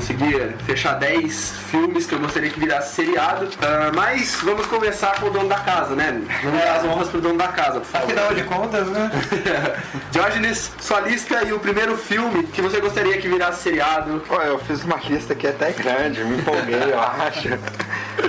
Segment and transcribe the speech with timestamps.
[0.00, 0.32] consegui
[0.64, 3.50] fechar 10 filmes que eu gostaria que virasse seriado.
[3.60, 6.22] Ah, mas vamos começar com o dono da casa, né?
[6.42, 8.06] Vamos dar as honras pro dono da casa, por favor.
[8.06, 9.10] Afinal de contas, né?
[10.10, 14.22] Diógenes, sua lista e o primeiro filme que você gostaria que virasse seriado.
[14.26, 17.48] Pô, eu fiz uma lista aqui até grande, me empolguei, eu acho.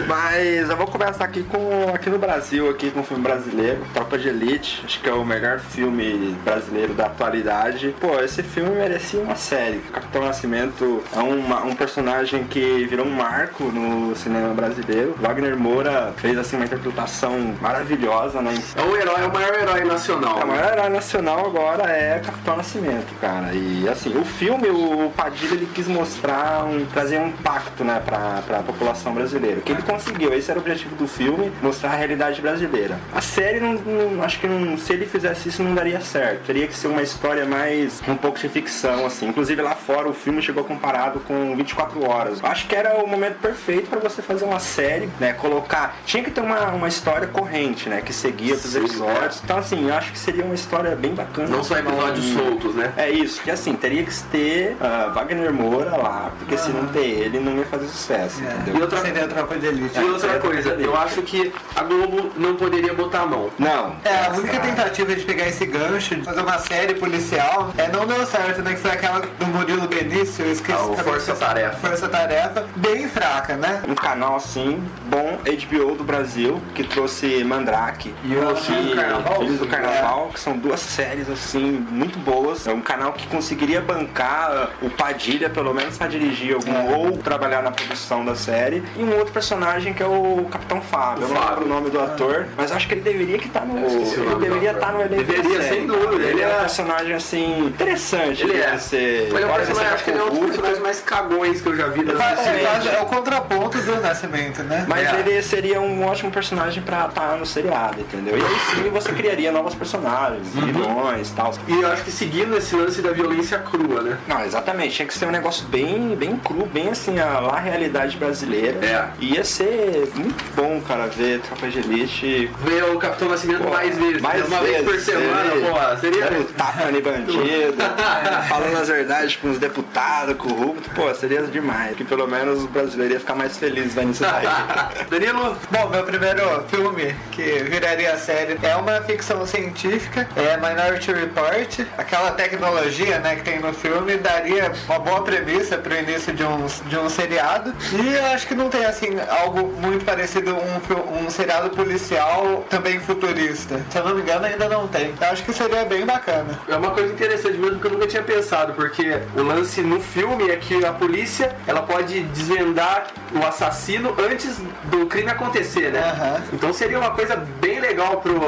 [0.07, 4.17] Mas eu vou começar aqui com aqui no Brasil, aqui com um filme brasileiro, Tropa
[4.17, 4.81] de Elite.
[4.85, 7.95] Acho que é o melhor filme brasileiro da atualidade.
[7.99, 9.79] Pô, esse filme merecia uma série.
[9.91, 15.15] Capitão Nascimento é uma- um personagem que virou um marco no cinema brasileiro.
[15.19, 18.53] Wagner Moura fez assim uma interpretação maravilhosa, né?
[18.75, 20.39] É o herói, é o maior herói nacional.
[20.41, 23.51] A maior herói nacional agora é Capitão Nascimento, cara.
[23.53, 28.41] E assim, o filme, o Padilha, ele quis mostrar, um, trazer um impacto, né, pra,
[28.47, 29.61] pra população brasileira.
[29.61, 32.97] Que ele conseguiu, esse era o objetivo do filme, mostrar a realidade brasileira.
[33.13, 36.45] A série, não, não- acho que não, se ele fizesse isso, não daria certo.
[36.45, 39.27] Teria que ser uma história mais, um pouco de ficção, assim.
[39.27, 42.43] Inclusive lá fora, o filme chegou comparado com 24 horas.
[42.43, 45.95] Acho que era o momento perfeito pra você fazer uma série, né, colocar...
[46.05, 49.41] Tinha que ter uma, uma história corrente, né, que seguia Sim, episódios.
[49.43, 51.47] Então, assim, eu acho que seria uma história bem bacana.
[51.49, 52.37] Não só episódios Hum.
[52.37, 52.93] soltos, né?
[52.97, 56.99] É isso, que assim, teria que ter ah, Wagner Moura lá, porque se não ter
[57.05, 58.53] ele, não ia fazer sucesso, É.
[58.53, 58.75] entendeu?
[58.77, 62.93] E outra- Seria a tropa E outra coisa, eu acho que a Globo não poderia
[62.93, 63.49] botar a mão.
[63.57, 63.95] Não.
[64.03, 68.05] É, a única tentativa de pegar esse gancho, de fazer uma série policial, é, não
[68.05, 68.73] deu certo, né?
[68.73, 70.77] Que foi aquela do Murilo Benício, eu esqueci.
[70.97, 71.33] Ah, Força.
[71.35, 71.77] Tarefa.
[71.87, 73.81] Força Tarefa, bem fraca, né?
[73.87, 78.95] Um canal assim, bom, HBO do Brasil, que trouxe Mandrake E o que- Filhos do
[78.95, 79.35] Carnaval?
[79.39, 82.67] Filhos do Carnaval, que são duas séries assim, muito boas.
[82.67, 86.95] É um canal que conseguiria bancar o Padilha, pelo menos pra dirigir algum, É.
[86.95, 88.83] ou trabalhar na produção da série.
[88.97, 89.60] E um outro personagem
[89.95, 91.25] que é o Capitão Fábio.
[91.25, 93.65] O Eu não lembro o nome do ator, mas acho que ele deveria que estar
[93.65, 93.77] no.
[93.77, 95.23] Ele deveria estar no elenco.
[95.23, 96.15] da Deveria, sem dúvida.
[96.15, 98.43] Ele Ele é um é- personagem assim interessante.
[98.43, 98.77] Ele é.
[98.77, 101.67] Ser, Mas é um personagem, acho que ele é um dos personagens mais cagões que
[101.67, 102.87] eu já vi É, séries.
[102.87, 104.85] é, é o contraponto do Nascimento, né?
[104.87, 105.19] Mas É.
[105.19, 108.37] ele seria um ótimo personagem pra estar no seriado, entendeu?
[108.37, 110.65] E aí sim você criaria novos personagens, Uhum.
[110.65, 111.53] vilões e tal.
[111.67, 114.17] E eu acho que seguindo esse lance da violência crua, né?
[114.27, 114.95] Não, exatamente.
[114.95, 118.77] Tinha que ser um negócio bem, bem cru, bem assim, a lá a realidade brasileira.
[118.85, 119.07] É.
[119.19, 122.49] Ia ser muito bom, cara, ver Tropa de Elite.
[122.63, 124.21] Ver o Capitão Nascimento Pô, mais vezes.
[124.21, 124.45] mais né?
[124.47, 126.25] Uma vez por vezes, semana, seria- pô, seria.
[126.25, 127.75] Dando tapa em bandido,
[128.49, 131.95] falando as verdades com os deputados corruptos, pô, seria demais.
[131.95, 134.45] Que pelo menos os brasileiros iam ficar mais felizes vendo isso daí.
[135.09, 141.79] Danilo, Bom, meu primeiro filme que viraria série é uma ficção científica, é Minority Report.
[141.97, 146.43] Aquela tecnologia né, que tem no filme daria uma boa premissa para o início de
[146.43, 147.73] um, de um seriado.
[147.93, 149.09] E eu acho que não tem assim
[149.41, 153.81] algo muito parecido um, um seriado policial também futurista.
[153.89, 155.13] Se eu não me engano, ainda não tem.
[155.19, 156.59] Eu acho que seria bem bacana.
[156.67, 160.49] é uma coisa interessante mesmo que eu nunca tinha pensado, porque o lance no filme
[160.49, 165.99] é que a polícia ela pode desvendar o assassino antes do crime acontecer, né?
[165.99, 166.41] Aham.
[166.53, 168.39] Então seria uma coisa bem legal pro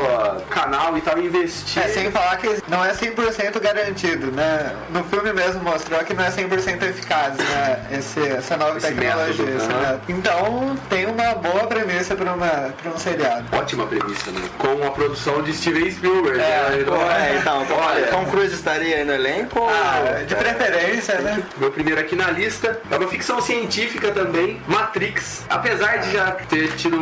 [0.50, 1.82] canal e tal investir.
[1.84, 4.76] É, sem falar que não é 100% garantido, né?
[4.92, 7.86] No filme mesmo mostrou que não é 100% eficaz, né?
[7.92, 9.46] Esse, essa nova Esse tecnologia.
[9.46, 10.02] método, método.
[10.10, 13.46] Então, tem uma boa premissa para um seriado.
[13.56, 14.42] Ótima premissa, né?
[14.58, 16.40] Com a produção de Steven Spielberg.
[16.40, 16.84] É, né?
[16.86, 18.08] Pô, é, então, Olha.
[18.08, 19.60] Tom Cruise estaria aí no elenco?
[19.60, 21.42] ou- Ah, de preferência, né?
[21.58, 25.46] Meu primeiro aqui na lista é uma ficção científica também, Matrix.
[25.50, 26.98] Apesar de já ter tido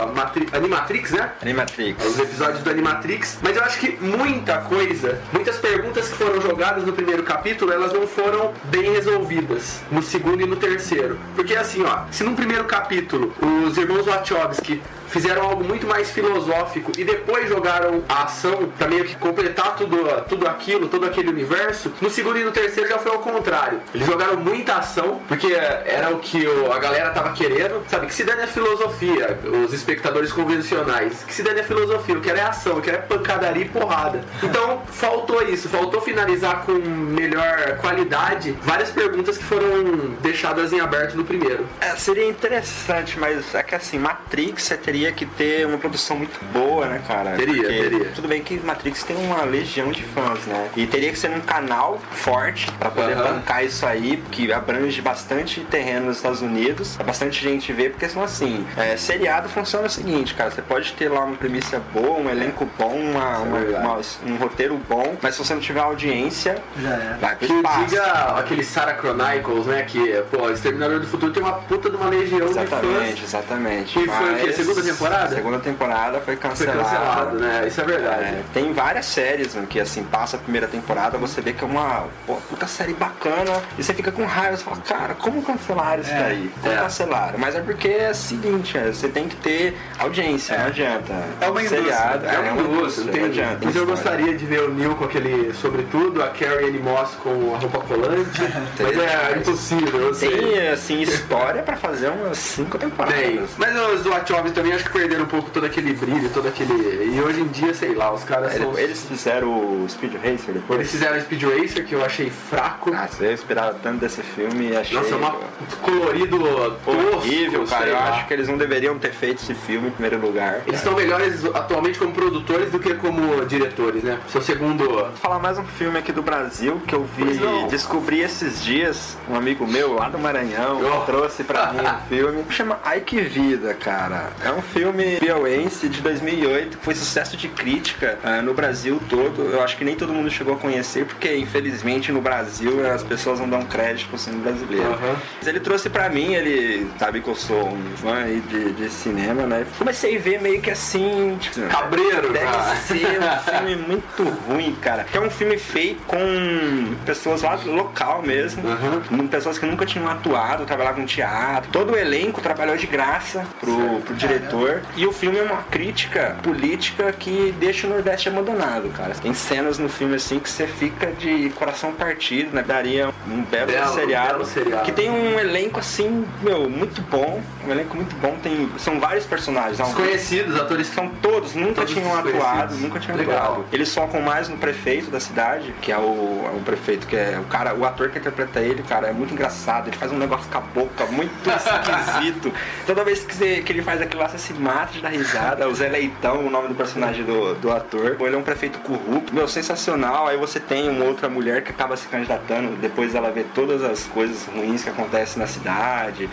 [0.00, 1.30] a Matri Animatrix, né?
[1.42, 2.04] Animatrix.
[2.04, 6.84] Os episódios do Animatrix, mas eu acho que muita coisa, muitas perguntas que foram jogadas
[6.84, 11.18] no primeiro capítulo, elas não foram bem resolvidas no segundo e no terceiro.
[11.34, 13.17] Porque assim, ó, se no primeiro capítulo
[13.66, 19.04] os irmãos Wachowski fizeram algo muito mais filosófico e depois jogaram a ação pra meio
[19.04, 19.96] que completar tudo,
[20.28, 23.80] tudo aquilo, todo aquele universo, no segundo e no terceiro já foi ao contrário.
[23.94, 28.06] Eles jogaram muita ação, porque era o que o- a galera tava querendo, sabe?
[28.06, 32.38] Que se dane a filosofia, os espectadores convencionais, que se dane a filosofia, eu quero
[32.38, 34.20] é ação, eu quero é pancadaria e porrada.
[34.42, 41.14] Então, faltou isso, faltou finalizar com melhor qualidade várias perguntas que foram deixadas em aberto
[41.16, 41.66] no primeiro.
[41.80, 46.38] É, seria interessante, mas é que assim, Matrix você teria que ter uma produção muito
[46.52, 47.32] boa, né, cara?
[47.36, 48.10] Teria, Porque teria.
[48.14, 50.68] Tudo bem que Matrix tem uma legião de fãs, né?
[50.76, 53.34] E teria que ser um canal forte pra poder Aham.
[53.34, 58.08] bancar isso aí, porque abrange bastante terreno nos Estados Unidos, pra bastante gente ver, porque
[58.08, 62.18] senão assim, é, seriado funciona o seguinte, cara, você pode ter lá uma premissa boa,
[62.18, 63.86] um elenco bom, uma- uma- verdade.
[63.86, 67.16] uma- um roteiro bom, mas se você não tiver audiência, Já é.
[67.20, 67.84] vai pro Que espaço.
[67.86, 69.82] diga aquele Sarah Chronicles, né?
[69.86, 73.22] Que, pô, Exterminador do Futuro tem uma puta de uma legião Exatamente, de fãs.
[73.24, 73.98] exatamente.
[73.98, 74.52] Que foi o quê?
[74.52, 75.34] Segunda temporada?
[75.34, 76.78] Segunda temporada foi Foi cancelada.
[76.82, 77.64] cancelado, né?
[77.66, 78.22] Isso é verdade.
[78.24, 81.66] É, tem várias séries né, que assim, passa a primeira temporada, você vê que é
[81.66, 86.02] uma pô, puta série bacana e você fica com raiva, você fala, cara, como cancelaram
[86.02, 86.50] isso É, daí?
[86.60, 86.76] Como é.
[86.76, 87.38] cancelaram?
[87.38, 91.12] Mas é porque é o seguinte, é, você tem que ter audiência, não adianta.
[91.40, 93.40] É uma indústria, Seriado, É uma indústria, não entendi.
[93.40, 93.58] adianta.
[93.64, 97.54] Mas eu gostaria de ver o Neil com aquele sobretudo, a Carrie Anne Moss com
[97.54, 98.40] a roupa colante.
[98.80, 100.14] mas é impossível.
[100.14, 103.18] Tem, assim, história pra fazer umas cinco temporadas.
[103.18, 103.44] Tem.
[103.56, 107.14] Mas os Wachowski também acho que perderam um pouco todo aquele brilho, todo aquele.
[107.14, 108.68] E hoje em dia, sei lá, os caras são.
[108.70, 110.80] Eles, eles fizeram o Speed Racer depois.
[110.80, 112.90] Eles fizeram Speed Racer, que eu achei fraco.
[112.90, 115.36] Nossa, eu esperava tanto desse filme e achei Nossa, é uma
[115.82, 116.38] colorido
[116.86, 117.90] horrível, tosco, cara.
[117.90, 120.62] Eu acho que eles não deveriam ter feito esse filme em primeiro lugar.
[120.66, 124.18] Eles estão melhores atualmente como produtores do que como diretores, né?
[124.28, 124.84] Seu segundo.
[124.88, 127.38] Vou falar mais um filme aqui do Brasil que eu vi,
[127.70, 131.04] descobri esses dias, um amigo meu lá do Maranhão Oh.
[131.04, 132.44] trouxe pra mim um filme.
[132.50, 134.30] Chama Ai Que Vida, cara.
[134.44, 139.42] É um filme piauense de 2008 que foi sucesso de crítica ah, no Brasil todo.
[139.42, 143.40] Eu acho que nem todo mundo chegou a conhecer porque infelizmente no Brasil as pessoas
[143.40, 144.92] não dão crédito pro cinema brasileiro.
[144.92, 145.16] Aham.
[145.38, 148.88] Mas ele trouxe pra mim, ele sabe que eu sou um fã aí de, de
[148.88, 149.66] cinema, né?
[149.78, 152.76] Comecei a ver meio que assim, tipo, Cabreiro, Deve cara.
[152.76, 155.04] ser um filme muito ruim, cara.
[155.04, 158.62] Que é um filme feito com pessoas lá do local mesmo.
[159.10, 159.28] Uhum.
[159.28, 161.70] Pessoas que nunca tinham atuado, trabalhavam em teatro.
[161.70, 164.57] Todo o elenco trabalhou de graça pro, pro diretor.
[164.96, 169.14] E o filme é uma crítica política que deixa o Nordeste abandonado, cara.
[169.14, 172.62] Tem cenas no filme assim que você fica de coração partido, né?
[172.66, 174.84] Daria um belo, Belo, seriado, belo seriado.
[174.84, 177.40] Que tem um elenco assim, meu, muito bom.
[177.66, 178.36] Um elenco muito bom.
[178.42, 179.78] Tem, são vários personagens.
[179.78, 183.36] Desconhecidos, atores que são todos, nunca Todos tinham atuado, nunca tinham Legal.
[183.38, 183.64] atuado.
[183.72, 187.38] Eles focam mais no prefeito da cidade, que é o, é o prefeito, que é
[187.40, 190.48] o cara, o ator que interpreta ele, cara, é muito engraçado, ele faz um negócio
[190.50, 192.52] com a boca muito esquisito.
[192.86, 195.68] Toda vez que, você- que ele faz aquilo lá, você se mata de dar risada.
[195.68, 198.16] O Zé Leitão, o nome do personagem do, do ator.
[198.18, 200.26] Ele é um prefeito corrupto, meu, sensacional.
[200.26, 204.04] Aí você tem uma outra mulher que acaba se candidatando, depois ela vê todas as
[204.04, 206.28] coisas ruins que acontecem na cidade,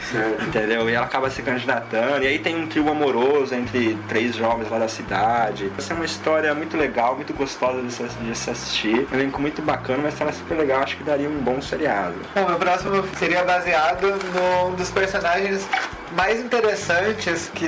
[0.47, 0.89] entendeu?
[0.89, 2.23] E ela acaba se candidatando.
[2.23, 5.71] E aí tem um trio amoroso entre três jovens lá da cidade.
[5.77, 9.07] Essa é uma história muito legal, muito gostosa de se, de se assistir.
[9.11, 10.81] Um elenco muito bacana, uma história super legal.
[10.81, 12.15] Acho que daria um bom seriado.
[12.33, 15.67] Bom, meu próximo seria baseado num dos personagens
[16.15, 17.67] mais interessantes que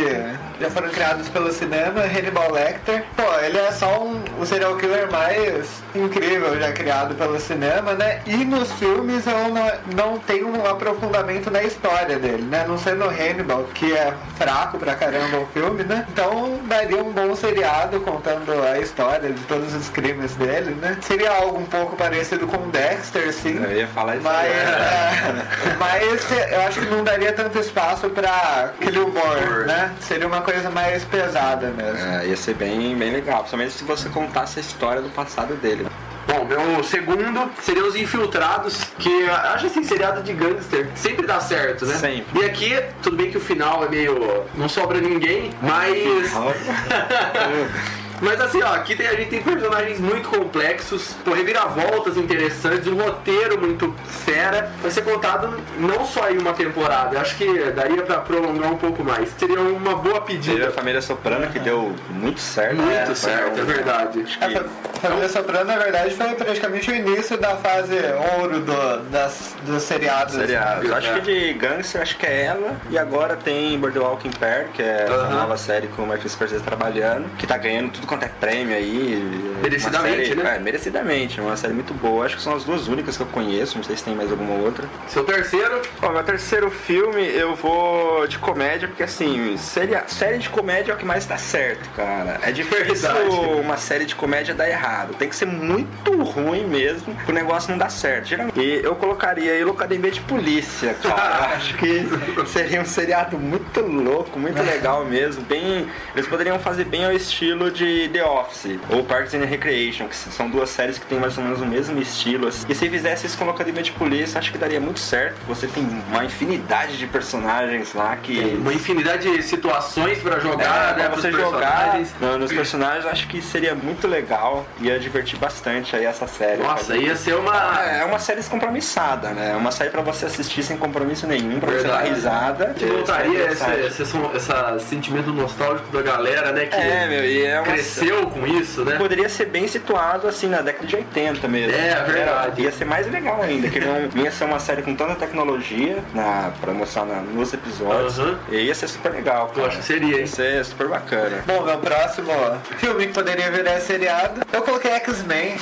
[0.60, 3.04] já foram criados pelo cinema, Hannibal Lecter.
[3.16, 8.22] Pô, ele é só um, serial killer mais incrível já criado pelo cinema, né?
[8.26, 12.66] E nos filmes eu não, não tenho um aprofundamento na história dele, né?
[12.68, 16.06] Não sendo Hannibal, que é fraco pra caramba o filme, né?
[16.12, 20.98] Então daria um bom seriado contando a história de todos os crimes dele, né?
[21.02, 23.62] Seria algo um pouco parecido com Dexter, sim.
[23.64, 28.72] Eu ia falar isso Mas, é, mas eu acho que não daria tanto espaço pra
[28.80, 29.92] aquele humor, né?
[30.00, 32.00] Seria uma coisa mais pesada mesmo.
[32.00, 35.88] É, ia ser bem, bem legal, principalmente se você contasse a história do passado dele.
[36.28, 41.40] Bom, meu segundo seria os infiltrados, que eu acho assim, seriado de gangster sempre dá
[41.40, 41.96] certo, né?
[41.96, 42.42] Sempre.
[42.42, 44.44] E aqui, tudo bem que o final é meio.
[44.56, 46.32] não sobra ninguém, mas.
[48.22, 52.96] Mas assim, ó, aqui tem, a gente tem personagens muito complexos, pô, reviravoltas interessantes, um
[52.96, 53.94] roteiro muito
[54.26, 54.72] fera.
[54.82, 59.04] Vai ser contado não só em uma temporada, acho que daria pra prolongar um pouco
[59.04, 59.30] mais.
[59.38, 60.72] Seria uma boa Teve a pedida.
[60.72, 62.76] família Soprano que deu muito certo.
[62.78, 63.16] Muito né?
[63.16, 64.22] Certo, é verdade.
[64.42, 67.96] Acho A Família Soprano, na verdade, foi praticamente o início da fase
[68.40, 70.34] ouro do, das, dos seriados.
[70.34, 70.94] Seriado.
[70.94, 71.20] Acho É.
[71.20, 72.76] que de gangster, acho que é ela.
[72.90, 77.30] E agora tem Boardwalk Empire, que é a nova série com o Martin Scorsese trabalhando,
[77.38, 79.22] que tá ganhando tudo quanto é prêmio aí.
[79.62, 80.56] Merecidamente, Uma série- né?
[80.56, 81.42] É, merecidamente.
[81.42, 82.26] Uma série muito boa.
[82.26, 83.78] Acho que são as duas únicas que eu conheço.
[83.78, 84.88] Não sei se tem mais alguma outra.
[85.08, 90.50] Seu terceiro, Bom, meu terceiro filme eu vou de comédia, porque assim, série, série de
[90.50, 92.40] comédia é o que mais dá certo, cara.
[92.44, 93.30] É difícil Verdade.
[93.62, 95.14] uma série de comédia dar errado.
[95.16, 98.26] Tem que ser muito ruim mesmo pro negócio não dar certo.
[98.28, 98.60] Geralmente.
[98.60, 101.48] E eu colocaria aí Locademia de Polícia, cara.
[101.58, 102.06] Acho que
[102.48, 105.44] seria um seriado muito louco, muito legal mesmo.
[105.44, 105.88] Bem.
[106.16, 110.50] Eles poderiam fazer bem ao estilo de The Office ou Parks and Recreation, que são
[110.50, 112.48] duas séries que têm mais ou menos o mesmo estilo.
[112.48, 112.66] assim.
[112.70, 115.36] E se fizesse isso com Locademia de Polícia, acho que daria muito certo.
[115.48, 118.58] Você tem uma infinidade de personagens lá que.
[118.60, 121.08] uma infinidade de situações pra jogar, É, né?
[121.10, 124.66] pra você jogar no- nos personagens, acho que seria muito legal.
[124.82, 126.62] Ia divertir bastante aí essa série.
[126.62, 127.56] Nossa, ia ser uma.
[127.88, 129.52] É uma série descompromissada, né?
[129.52, 132.10] É uma série pra você assistir sem compromisso nenhum, pra você dar Verdade.
[132.16, 132.74] risada.
[132.78, 136.66] Que voltaria É, esse, esse, esse sentimento nostálgico da galera, né?
[136.66, 138.98] Que É, meu, e é uma cresceu com isso, né?
[138.98, 141.74] Poderia ser bem situado assim na década de 80 mesmo.
[141.74, 142.62] É, verdade.
[142.62, 146.52] Ia ser mais legal ainda, que não ia ser uma série com tanta tecnologia na,
[146.62, 148.18] pra mostrar na, nos episódios.
[148.52, 149.62] E ia ser super legal, cara.
[149.62, 150.22] Eu acho que seria, hein?
[150.22, 151.44] Ia ser super bacana.
[151.46, 152.32] Bom, meu próximo
[152.78, 155.58] filme que poderia virar seriado, eu coloquei X-Men.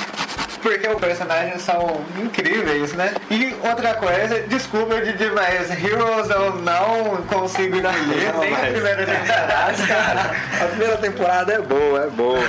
[0.66, 3.12] Porque os personagens são incríveis, né?
[3.30, 8.72] E outra coisa, desculpa Didi, mas Heroes eu não consigo engolir, Não, nem a mas-
[8.72, 9.86] primeira temporada.
[9.86, 10.30] Cara,
[10.60, 12.40] a primeira temporada é boa, é boa.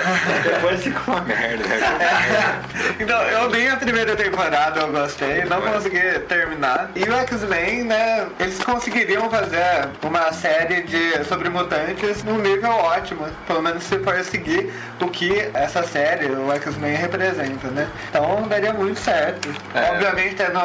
[0.43, 1.63] Depois fica uma merda.
[2.99, 6.89] Então, eu nem a primeira temporada eu gostei, não consegui terminar.
[6.95, 13.27] E o X-Men, né, eles conseguiriam fazer uma série de sobre mutantes num nível ótimo,
[13.45, 17.87] pelo menos se for seguir o que essa série, o X-Men representa, né?
[18.09, 19.49] Então daria muito certo.
[19.73, 19.91] É.
[19.91, 20.59] Obviamente tendo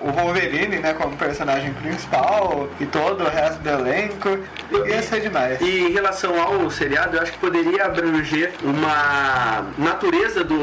[0.00, 4.38] o Wolverine, né, como personagem principal e todo o resto do elenco,
[4.86, 5.60] ia ser demais.
[5.60, 10.56] E em relação ao seriado, eu acho que poderia abranger uma natureza do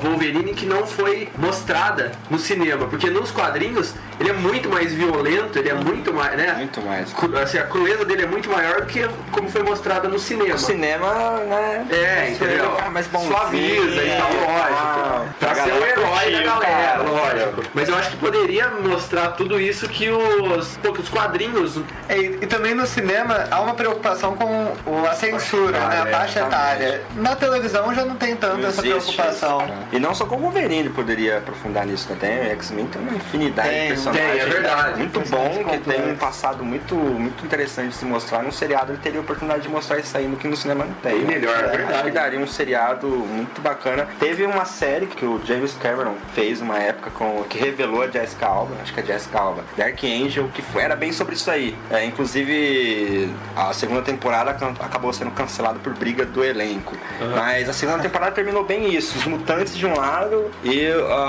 [0.00, 5.58] Wolverine que não foi mostrada no cinema, porque nos quadrinhos ele é muito mais violento,
[5.58, 6.54] ele é muito mais, né?
[6.56, 7.14] Muito mais.
[7.42, 10.54] Assim, a crueza dele é muito maior do que como foi mostrada no cinema.
[10.54, 11.06] O cinema,
[11.48, 11.86] né?
[11.90, 12.76] É, entendeu?
[12.76, 15.34] Fica mais bonzinho, Suaviza e tal, lógico.
[15.38, 17.62] Pra ser o herói da galera, lógico.
[17.74, 22.18] Mas eu acho que poderia mostrar tudo isso que os, pô, que os quadrinhos É,
[22.18, 26.82] E, também no cinema há uma preocupação com a censura, né, a etária, faixa exatamente.
[26.82, 27.02] etária.
[27.16, 29.62] Na televisão já não tem tanto Não essa preocupação.
[29.64, 29.72] isso.
[29.92, 32.38] E não só com o Wolverine poderia aprofundar nisso também.
[32.48, 34.32] O X-Men tem uma infinidade Tem, de personagens.
[34.32, 34.98] tem, é verdade.
[34.98, 38.42] Muito Personagem bom, que tem um passado muito, muito interessante de se mostrar.
[38.42, 40.94] Num seriado ele teria a oportunidade de mostrar isso aí no que no cinema não
[40.94, 41.20] tem.
[41.24, 42.02] Melhor, é Acho verdade.
[42.04, 44.06] que daria um seriado muito bacana.
[44.18, 48.46] Teve uma série que o James Cameron fez uma época com que revelou a Jessica
[48.46, 51.50] Alba, acho que é a Jessica Alba, Dark Angel, que foi, era bem sobre isso
[51.50, 51.76] aí.
[51.90, 56.96] É, inclusive, a segunda temporada acabou sendo cancelada por briga do elenco.
[57.34, 60.86] Mas a segunda temporada terminou bem isso: os mutantes de um lado e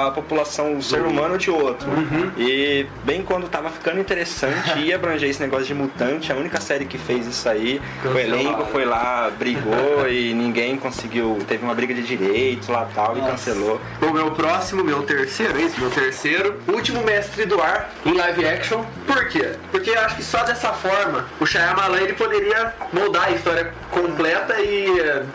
[0.07, 1.87] a população, o ser humano de outro.
[2.37, 2.66] E
[3.03, 6.97] bem quando tava ficando interessante, ia abranger esse negócio de mutante, a única série que
[6.97, 11.37] fez isso aí, o elenco foi lá, brigou e ninguém conseguiu.
[11.47, 13.31] Teve uma briga de direitos lá tal e Nossa.
[13.31, 13.81] cancelou.
[14.01, 18.45] O meu próximo, meu terceiro, é isso, meu terceiro, último mestre do ar em live
[18.45, 18.83] action.
[19.05, 19.53] Por quê?
[19.71, 24.59] Porque eu acho que só dessa forma o Shyamalan ele poderia moldar a história completa
[24.59, 24.85] e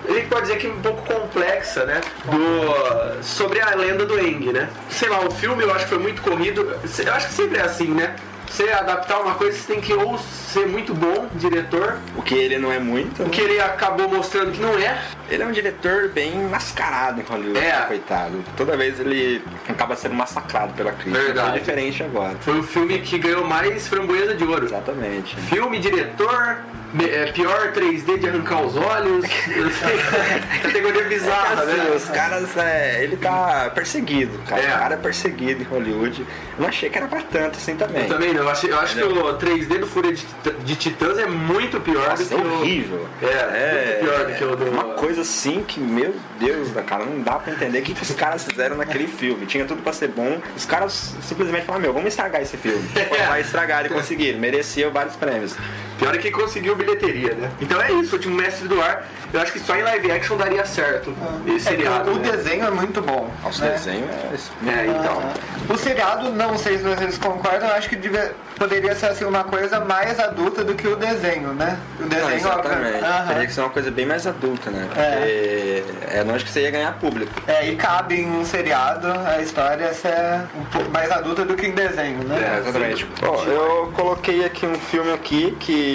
[0.07, 2.01] ele pode dizer que um pouco complexa, né?
[2.25, 4.69] Do sobre a lenda do Eng, né?
[4.91, 6.63] Sei lá, o filme eu acho que foi muito corrido.
[6.63, 8.15] Eu acho que sempre é assim, né?
[8.49, 12.59] Você adaptar uma coisa, você tem que ou ser muito bom diretor, O que ele
[12.59, 13.21] não é muito.
[13.23, 13.31] o né?
[13.31, 15.01] que ele acabou mostrando que não é,
[15.31, 17.81] Ele é um diretor bem mascarado em Hollywood, É.
[17.87, 18.45] coitado.
[18.55, 21.25] Toda vez ele acaba sendo massacrado pela crítica.
[21.25, 21.57] Verdade.
[21.57, 22.37] É diferente agora.
[22.43, 24.67] foi o filme que ganhou mais framboesa de ouro.
[24.67, 25.35] Exatamente.
[25.37, 26.59] Filme, diretor,
[27.01, 29.25] é, pior 3D de arrancar os olhos.
[30.63, 31.93] Categoria bizarra, Assim, né?
[31.97, 34.63] os caras, é, ele tá perseguido, cara.
[34.63, 34.75] É.
[34.75, 36.21] O cara é perseguido em Hollywood.
[36.23, 36.27] Eu
[36.63, 38.03] não achei que era pra tanto assim também.
[38.03, 40.25] Eu também não, eu acho, eu acho que o 3D do Fúria de,
[40.65, 42.53] de Titãs é muito pior Nossa, do é que o.
[42.61, 43.09] horrível.
[43.23, 44.71] É, muito pior do que o do.
[44.71, 48.03] Uma coisa assim que, meu Deus, da cara, não dá pra entender o que, que
[48.03, 49.47] os caras fizeram naquele filme.
[49.47, 50.41] Tinha tudo pra ser bom.
[50.57, 52.83] Os caras simplesmente falaram, meu, vamos estragar esse filme.
[53.09, 54.39] Foi lá estragar e conseguiram.
[54.39, 55.57] Merecia vários prêmios.
[56.03, 57.51] Pior é que conseguiu bilheteria, né?
[57.61, 59.05] Então é isso, o último mestre do ar.
[59.33, 61.15] Eu acho que só em live action daria certo
[61.47, 62.11] esse É que seriado.
[62.11, 62.31] o, o né?
[62.33, 63.31] desenho é muito bom.
[63.43, 63.71] Nosso né?
[63.71, 64.71] desenho é.
[64.71, 65.23] É, então.
[65.23, 69.25] Ah, O seriado, não sei se vocês concordam, eu acho que devia- poderia ser assim,
[69.25, 71.79] uma coisa mais adulta do que o desenho, né?
[71.99, 73.05] O Não, desenho exatamente.
[73.05, 73.27] Aham.
[73.29, 74.87] Teria que ser uma coisa bem mais adulta, né?
[74.89, 77.33] Porque é, lógico que você ia ganhar público.
[77.47, 81.67] É, e cabe em um seriado a história ser um pouco mais adulta do que
[81.67, 82.55] em desenho, né?
[82.57, 83.05] É, exatamente.
[83.05, 83.11] sim.
[83.27, 85.92] Ó, eu coloquei aqui um filme aqui que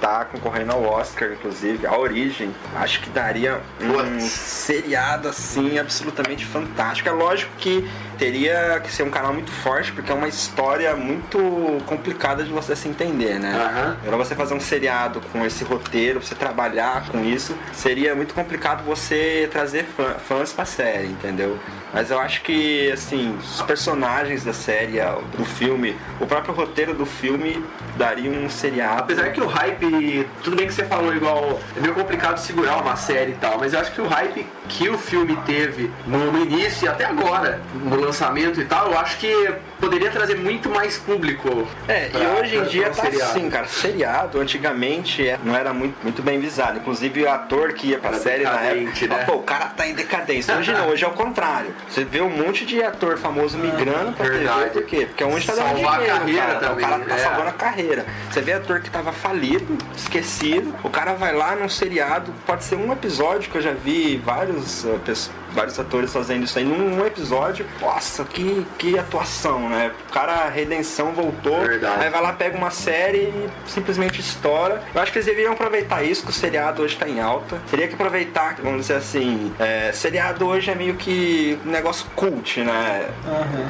[0.00, 2.54] tá concorrendo ao Oscar, inclusive, A Origem.
[2.74, 4.24] Acho que daria um Putz.
[4.24, 7.08] seriado assim absolutamente fantástico.
[7.08, 11.38] É lógico que teria que ser um canal muito forte, porque é uma história muito
[11.86, 13.52] complicada de você se entender, né?
[13.54, 13.96] Aham.
[14.04, 18.84] Pra você fazer um seriado com esse roteiro, você trabalhar com isso, seria muito complicado
[18.84, 21.58] você trazer fã- fãs pra série, entendeu?
[21.92, 24.98] Mas eu acho que, assim, os personagens da série,
[25.36, 27.64] do filme, o próprio roteiro do filme
[27.96, 29.00] daria um seriado.
[29.02, 32.96] Apesar que o hype, tudo bem que você falou igual, é meio complicado segurar uma
[32.96, 36.42] série e tal, mas eu acho que o hype que o filme teve no, no
[36.42, 40.96] início e até agora, no lançamento e tal, eu acho que poderia trazer muito mais
[40.98, 41.66] público.
[41.86, 43.30] É, pra- e hoje em pra- dia pra um tá seriado.
[43.30, 43.66] assim, cara.
[43.66, 46.78] Seriado, antigamente, é- não era muito, muito bem visado.
[46.78, 49.24] Inclusive, o ator que ia pra Era série na época, né?
[49.24, 50.56] pô, o cara tá em decadência.
[50.56, 51.74] Hoje não, hoje é o contrário.
[51.88, 54.58] Você vê um monte de ator famoso migrando pra Verdade.
[54.60, 55.06] TV, por quê?
[55.06, 56.58] Porque é onde tá dando Salvar a dinheiro, carreira cara.
[56.60, 57.18] também, o cara tá é.
[57.18, 58.06] salvando a carreira.
[58.30, 62.76] Você vê ator que tava falido, esquecido, o cara vai lá num seriado, pode ser
[62.76, 67.00] um episódio que eu já vi vários, uh, pes- vários atores fazendo isso aí num
[67.00, 67.66] um episódio.
[67.80, 69.90] Nossa, que, que atuação, né?
[70.08, 72.04] O cara, a redenção voltou, Verdade.
[72.04, 74.82] aí vai lá, pega uma série e simplesmente estoura.
[74.94, 77.58] Eu acho que eles deveriam aproveitar isso, que o seriado hoje tá em alta.
[77.70, 82.60] Teria que aproveitar, vamos dizer assim, é, seriado hoje é meio que um negócio cult,
[82.60, 83.06] né?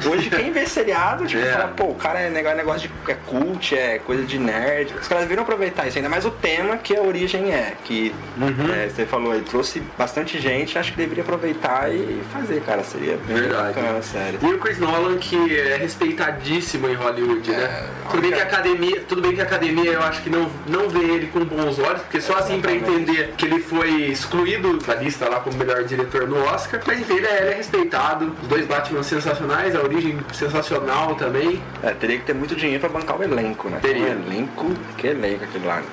[0.05, 1.51] Hoje quem vê seriado, tipo, É.
[1.53, 4.93] fala, pô, o cara é negócio, negócio de é cult, é coisa de nerd.
[4.99, 7.73] Os caras deveriam aproveitar isso, ainda mais o tema que a origem é.
[7.83, 8.73] Que Uhum.
[8.73, 12.83] é, você falou, ele trouxe bastante gente, acho que deveria aproveitar e fazer, cara.
[12.83, 13.73] Seria Verdade.
[13.73, 14.39] bacana, sério.
[14.41, 17.63] E o Chris Nolan, que é respeitadíssimo em Hollywood, né?
[17.63, 20.49] É, Tudo bem que a academia, tudo bem que a academia eu acho que não,
[20.67, 24.77] não vê ele com bons olhos, porque só assim pra entender que ele foi excluído
[24.77, 26.81] da lista lá como melhor diretor no Oscar.
[26.85, 28.33] Mas enfim, ele é, ele é respeitado.
[28.41, 31.61] Os dois Batman sensacionais, a origem sensacional também.
[31.83, 33.79] É, teria que ter muito dinheiro pra bancar o elenco, né?
[33.81, 34.07] Teria.
[34.07, 35.85] Um elenco, que elenco aquele lá, né,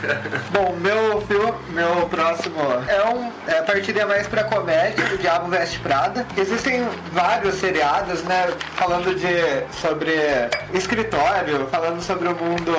[0.00, 0.22] cara?
[0.50, 2.56] Bom, meu filme, meu próximo
[2.88, 6.26] é um é, partiria mais pra comédia, o Diabo Veste Prada.
[6.36, 10.12] Existem vários seriados, né, falando de sobre
[10.74, 12.72] escritório, falando sobre o mundo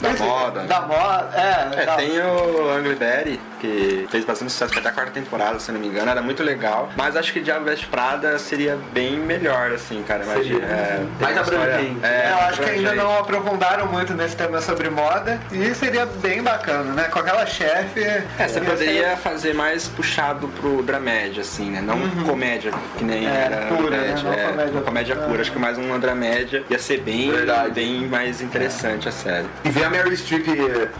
[0.00, 0.60] Da moda.
[0.64, 4.92] da moda, é, É, da- tem o Angry Berry, que fez bastante sucesso até a
[4.92, 6.88] quarta temporada, se eu não me engano, era muito legal.
[6.96, 10.24] Mas acho que Diabo Veste Prada seria bem melhor, assim, cara.
[10.24, 10.66] Imagina.
[10.66, 11.96] É, Mais abrangente.
[12.04, 16.06] É, eu mais acho que ainda não aprofundaram muito nesse tema sobre moda e seria
[16.06, 17.04] bem bacana, né?
[17.04, 18.00] Com aquela chefe.
[18.00, 21.75] É, você ia poderia ser- fazer mais puxado pro dramédia, assim, né?
[21.80, 23.32] Não comédia, que nem Uhum.
[23.32, 24.14] É, era pura, né?
[24.22, 25.40] Não é, comédia comédia pura.
[25.42, 27.70] Acho que mais uma dramédia ia ser bem, Verdade.
[27.72, 29.46] bem mais interessante a série.
[29.64, 30.46] E ver a Meryl Streep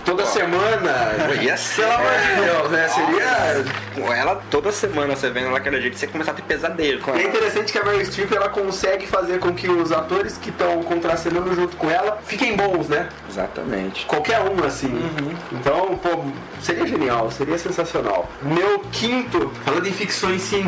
[0.04, 0.26] toda Ó.
[0.26, 1.14] semana.
[1.40, 1.82] Ia ser.
[1.82, 2.88] Pelo amor de Deus, né?
[2.88, 3.64] Seria.
[4.06, 7.20] Com ela toda semana você vendo ela daquele jeito, você começar a ter pesadelo E
[7.20, 10.82] é interessante que a Meryl Streep ela consegue fazer com que os atores que estão
[10.82, 13.08] contracenando junto com ela fiquem bons, né?
[13.28, 14.04] Exatamente.
[14.06, 14.94] Qualquer um, assim.
[15.52, 16.24] Então, pô,
[16.60, 18.28] seria genial, seria sensacional.
[18.42, 20.65] Meu quinto, falando em ficções científicas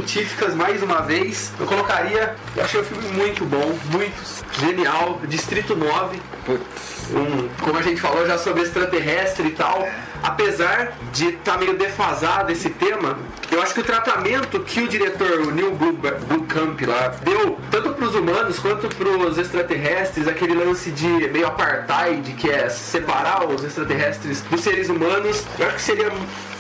[0.55, 6.21] mais uma vez, eu colocaria, eu achei o filme muito bom, muito genial, Distrito 9.
[6.45, 7.11] Putz.
[7.15, 9.87] um, como a gente falou já sobre extraterrestre e tal,
[10.23, 13.19] apesar de estar meio defasado esse tema,
[13.51, 18.05] eu acho que o tratamento que o diretor, o Neil Blomkamp lá, deu, tanto para
[18.05, 23.65] os humanos quanto para os extraterrestres, aquele lance de meio apartheid, que é separar os
[23.65, 26.11] extraterrestres dos seres humanos, eu acho que seria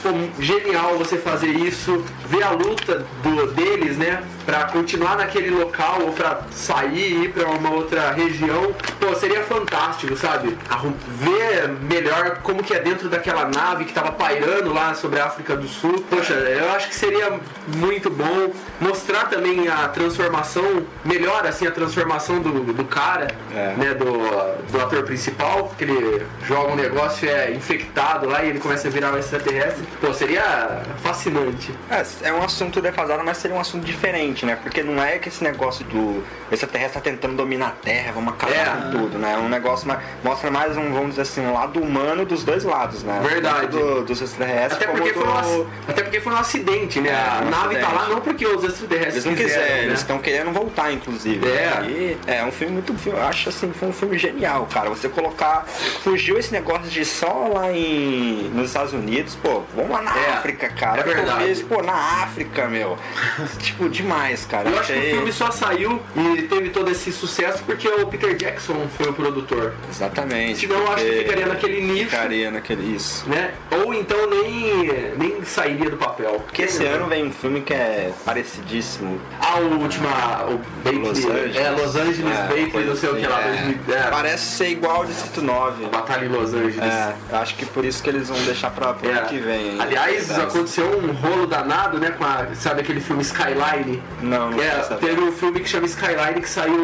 [0.02, 0.08] pô,
[0.40, 6.12] genial você fazer isso, ver a luta do, deles, né, para continuar naquele local ou
[6.12, 10.56] para sair e ir para uma outra região, pô, seria fantástico, sabe?
[10.70, 15.26] Arrum- Ver melhor como que é dentro daquela nave que tava pairando lá sobre a
[15.26, 16.02] África do Sul.
[16.08, 17.38] Poxa, eu acho que seria
[17.76, 23.74] muito bom mostrar também a transformação, melhor assim a transformação do, do cara, É.
[23.76, 24.06] né, do,
[24.72, 28.90] do ator principal, que ele joga um negócio é infectado lá e ele começa a
[28.90, 29.84] virar um extraterrestre.
[30.00, 31.70] Pô, seria fascinante.
[31.90, 34.56] É, é um assunto defasado, mas seria um assunto diferente, né?
[34.62, 38.54] Porque não é que esse negócio do extraterrestre tá tentando dominar a Terra, vamos acabar
[38.54, 38.64] É.
[38.64, 39.34] com tudo, né?
[39.34, 42.64] É um negócio mais, mostra mais um, vamos dizer assim, um lado humano dos dois
[42.64, 43.20] lados, né?
[43.22, 43.68] Verdade.
[43.68, 45.20] Do, dos extraterrestres Até porque, do...
[45.20, 47.10] foi um, até porque foi um acidente, né?
[47.10, 47.94] É, a um nave tá acidente.
[47.94, 49.86] lá não porque os extraterrestres Eles não quiseram, quiserem, né?
[49.88, 51.46] eles estão querendo voltar, inclusive.
[51.48, 51.82] É.
[51.88, 52.94] E é um filme muito.
[53.08, 54.88] Eu acho assim, foi um filme genial, cara.
[54.90, 55.64] Você colocar.
[56.02, 58.50] Fugiu esse negócio de só lá em.
[58.54, 61.00] nos Estados Unidos, pô, vamos lá na É, África, cara.
[61.00, 61.64] é verdade.
[61.64, 62.96] Pô, na África, meu.
[63.58, 64.68] tipo, demais, cara.
[64.68, 68.34] Eu acho que o filme só saiu e teve todo esse sucesso porque o Peter
[68.36, 69.74] Jackson foi o produtor.
[69.88, 70.60] Exatamente.
[70.60, 72.94] Senão eu acho que ficaria naquele nicho, Ficaria naquele.
[72.94, 73.28] Isso.
[73.28, 73.52] né?
[73.84, 76.40] Ou então nem, nem sairia do papel.
[76.46, 79.20] Porque esse ano vem um filme que é parecidíssimo.
[79.40, 81.56] A última, o Bates, Los Angeles.
[81.56, 83.48] é Los Angeles É, coisa não sei o que lá, é.
[83.84, 85.86] 2000, é, Parece ser igual ao Distrito 9.
[85.86, 86.78] Batalha em Los Angeles.
[86.78, 89.12] É, acho que por isso que eles vão deixar pra pro É.
[89.18, 89.80] ano que vem.
[89.80, 92.10] Aliás, aconteceu um rolo danado, né?
[92.10, 94.02] Com a, sabe aquele filme Skyline?
[94.22, 96.76] Não, não É, teve um filme que chama Skyline que saiu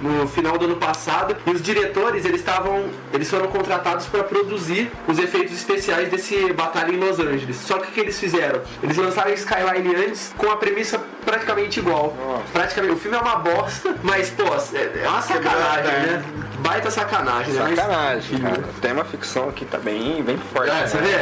[0.00, 4.90] no final do ano passado e os diretores eles estavam eles foram contratados para produzir
[5.06, 7.56] os efeitos especiais desse batalha em Los Angeles.
[7.56, 8.60] Só que o que eles fizeram?
[8.82, 12.14] Eles lançaram Skyline antes com a premissa praticamente igual.
[12.18, 12.42] Nossa.
[12.52, 16.22] Praticamente, o filme é uma bosta, mas, pô, é é uma sacanagem, né?
[16.58, 17.60] Baita sacanagem, né?
[17.62, 18.62] Mas- Sacanagem, cara.
[18.80, 20.70] Tem uma ficção aqui tá bem, bem forte.
[20.88, 21.02] Você né?
[21.02, 21.12] vê?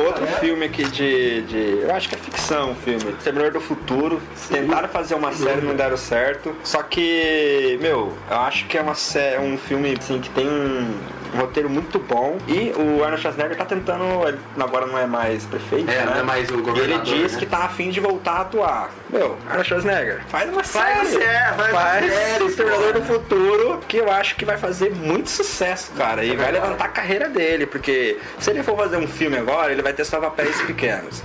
[0.00, 1.78] É, Outro filme aqui de, de.
[1.82, 3.00] Eu acho que é ficção o filme.
[3.24, 4.20] Terminador do Futuro.
[4.50, 6.54] Tentaram fazer uma série, não deram certo.
[6.62, 10.94] Só que, meu, eu acho que é uma sé- um filme assim, que tem um,
[11.34, 12.36] um roteiro muito bom.
[12.46, 14.04] E o Arnold Schwarzenegger tá tentando.
[14.28, 15.90] ele Agora não é mais prefeito.
[15.90, 16.04] É, né?
[16.06, 17.38] não é mais o E ele governador, diz né?
[17.38, 18.90] que tá afim de voltar a atuar.
[19.08, 21.22] Meu, Arnold Schwarzenegger, faz uma Faz série.
[21.24, 25.90] série, faz a série, Exterminador do Futuro, que eu acho que vai fazer muito sucesso,
[25.96, 26.24] cara.
[26.24, 29.82] E vai levantar a carreira dele, porque se ele for fazer um filme agora, ele
[29.82, 31.22] vai ter só papéis pequenos.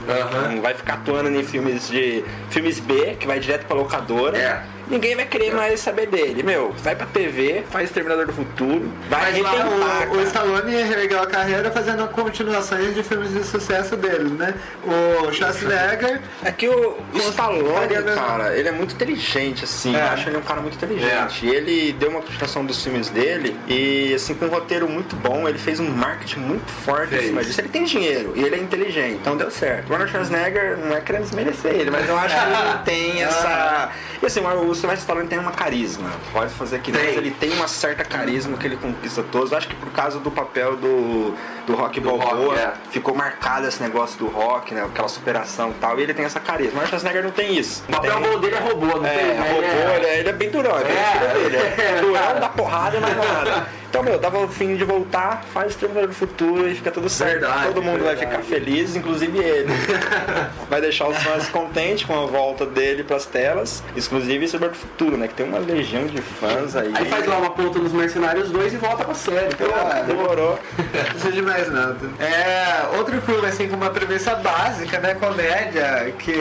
[0.51, 2.23] Não vai ficar atuando em filmes de.
[2.49, 4.37] filmes B, que vai direto pra locadora.
[4.37, 4.61] É.
[4.89, 6.43] Ninguém vai querer mais saber dele.
[6.43, 10.21] Meu, vai pra TV, faz Exterminador do Futuro, vai arrebentar, O, o.
[10.23, 14.53] Stallone reergueu a carreira fazendo continuações de filmes de sucesso dele, né?
[14.83, 19.95] O Schwarzenegger, É que o, o Stallone, cara, ele é muito inteligente, assim.
[19.95, 19.99] É.
[19.99, 21.45] Eu acho ele um cara muito inteligente.
[21.45, 25.47] E ele deu uma continuação dos filmes dele e, assim, com um roteiro muito bom,
[25.47, 27.25] ele fez um marketing muito forte em Fez.
[27.29, 27.61] cima disso.
[27.61, 29.89] Ele tem dinheiro e ele é inteligente, então deu certo.
[29.89, 33.23] O Arnold Schwarzenegger não é querendo desmerecer ele, mas eu acho que ele não tem
[33.23, 33.89] essa.
[34.21, 34.47] E assim, o
[34.77, 36.09] Sylvester Stallone tem uma carisma.
[36.31, 37.05] Pode fazer que Tem.
[37.05, 39.53] mas ele tem uma certa carisma que ele conquista todos.
[39.53, 41.33] Acho que por causa do papel do,
[41.67, 42.73] do Rock Do Balboa, Rock, é.
[42.89, 44.83] ficou marcado esse negócio do rock, né?
[44.83, 45.99] Aquela superação e tal.
[45.99, 46.71] E ele tem essa carisma.
[46.79, 47.83] O Arnold Schwarzenegger não tem isso.
[47.87, 49.09] O papel Tem- dele é robô, não tem?
[49.11, 51.33] é, robô, ele é, ele é bem durão, é bem É.
[51.33, 51.57] dele.
[51.57, 51.99] É É.
[52.01, 53.67] durão, dá porrada mais nada.
[53.89, 57.39] Então, meu, tava o fim de voltar, faz Exterminador do Futuro e fica tudo certo.
[57.39, 58.31] Verdade, Todo mundo vai verdade.
[58.31, 59.71] ficar feliz, inclusive ele.
[60.69, 65.17] vai deixar os fãs contentes com a volta dele pras telas, exclusive Exterminador do Futuro,
[65.17, 65.27] né?
[65.29, 66.91] Que tem uma legião de fãs aí.
[66.93, 69.55] Aí faz lá uma ponta nos Mercenários 2 e volta pra série.
[69.55, 70.59] Pô, Ah, Demorou.
[71.31, 71.97] de mais nada.
[72.19, 75.15] É, outro filme assim com uma premissa básica, né?
[75.15, 76.33] Comédia, que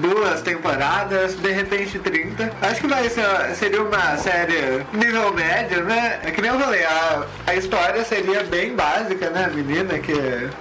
[0.00, 2.50] duas temporadas, de repente 30.
[2.62, 3.24] Acho que vai ser,
[3.54, 6.18] seria uma série nível médio, né?
[6.24, 9.44] É que nem eu falei, a, a história seria bem básica, né?
[9.44, 10.12] A menina que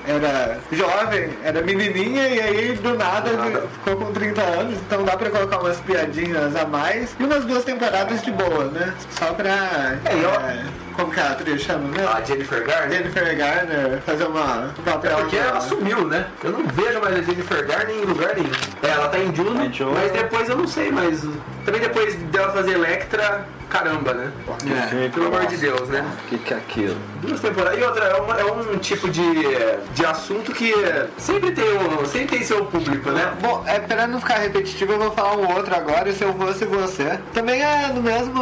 [0.08, 3.64] era jovem, era menininha e aí do nada, Do nada.
[3.74, 7.64] ficou com 30 anos, então dá pra colocar umas piadinhas a mais e umas duas
[7.64, 8.94] temporadas de boa, né?
[9.18, 9.96] Só pra.
[10.06, 10.64] É, eu- é,
[10.96, 12.10] como que a atriz chama mesmo?
[12.10, 12.98] A Jennifer Garner.
[12.98, 15.18] Jennifer Garner fazer uma um papel.
[15.18, 16.26] Porque na- ela sumiu, né?
[16.44, 18.50] Eu não vejo mais a Jennifer Garner em lugar nenhum.
[18.84, 19.94] É, ela tá em Juno, Em Juno.
[19.94, 21.22] mas depois eu não sei, mas
[21.66, 24.32] também depois dela fazer Electra, caramba, né?
[25.06, 26.06] É, Pelo amor de Deus, né?
[26.26, 26.96] O que, que é aquilo?
[27.22, 27.80] Duas temporadas.
[27.80, 29.24] E outra, é, uma- é um tipo de,
[29.94, 30.74] de assunto que
[31.18, 33.34] sempre tem, um, sempre tem seu público, né?
[33.42, 36.66] Bom, é, pra não ficar repetitivo, eu vou falar um outro agora, se eu fosse
[36.66, 37.20] você.
[37.34, 38.34] Também é no mesmo,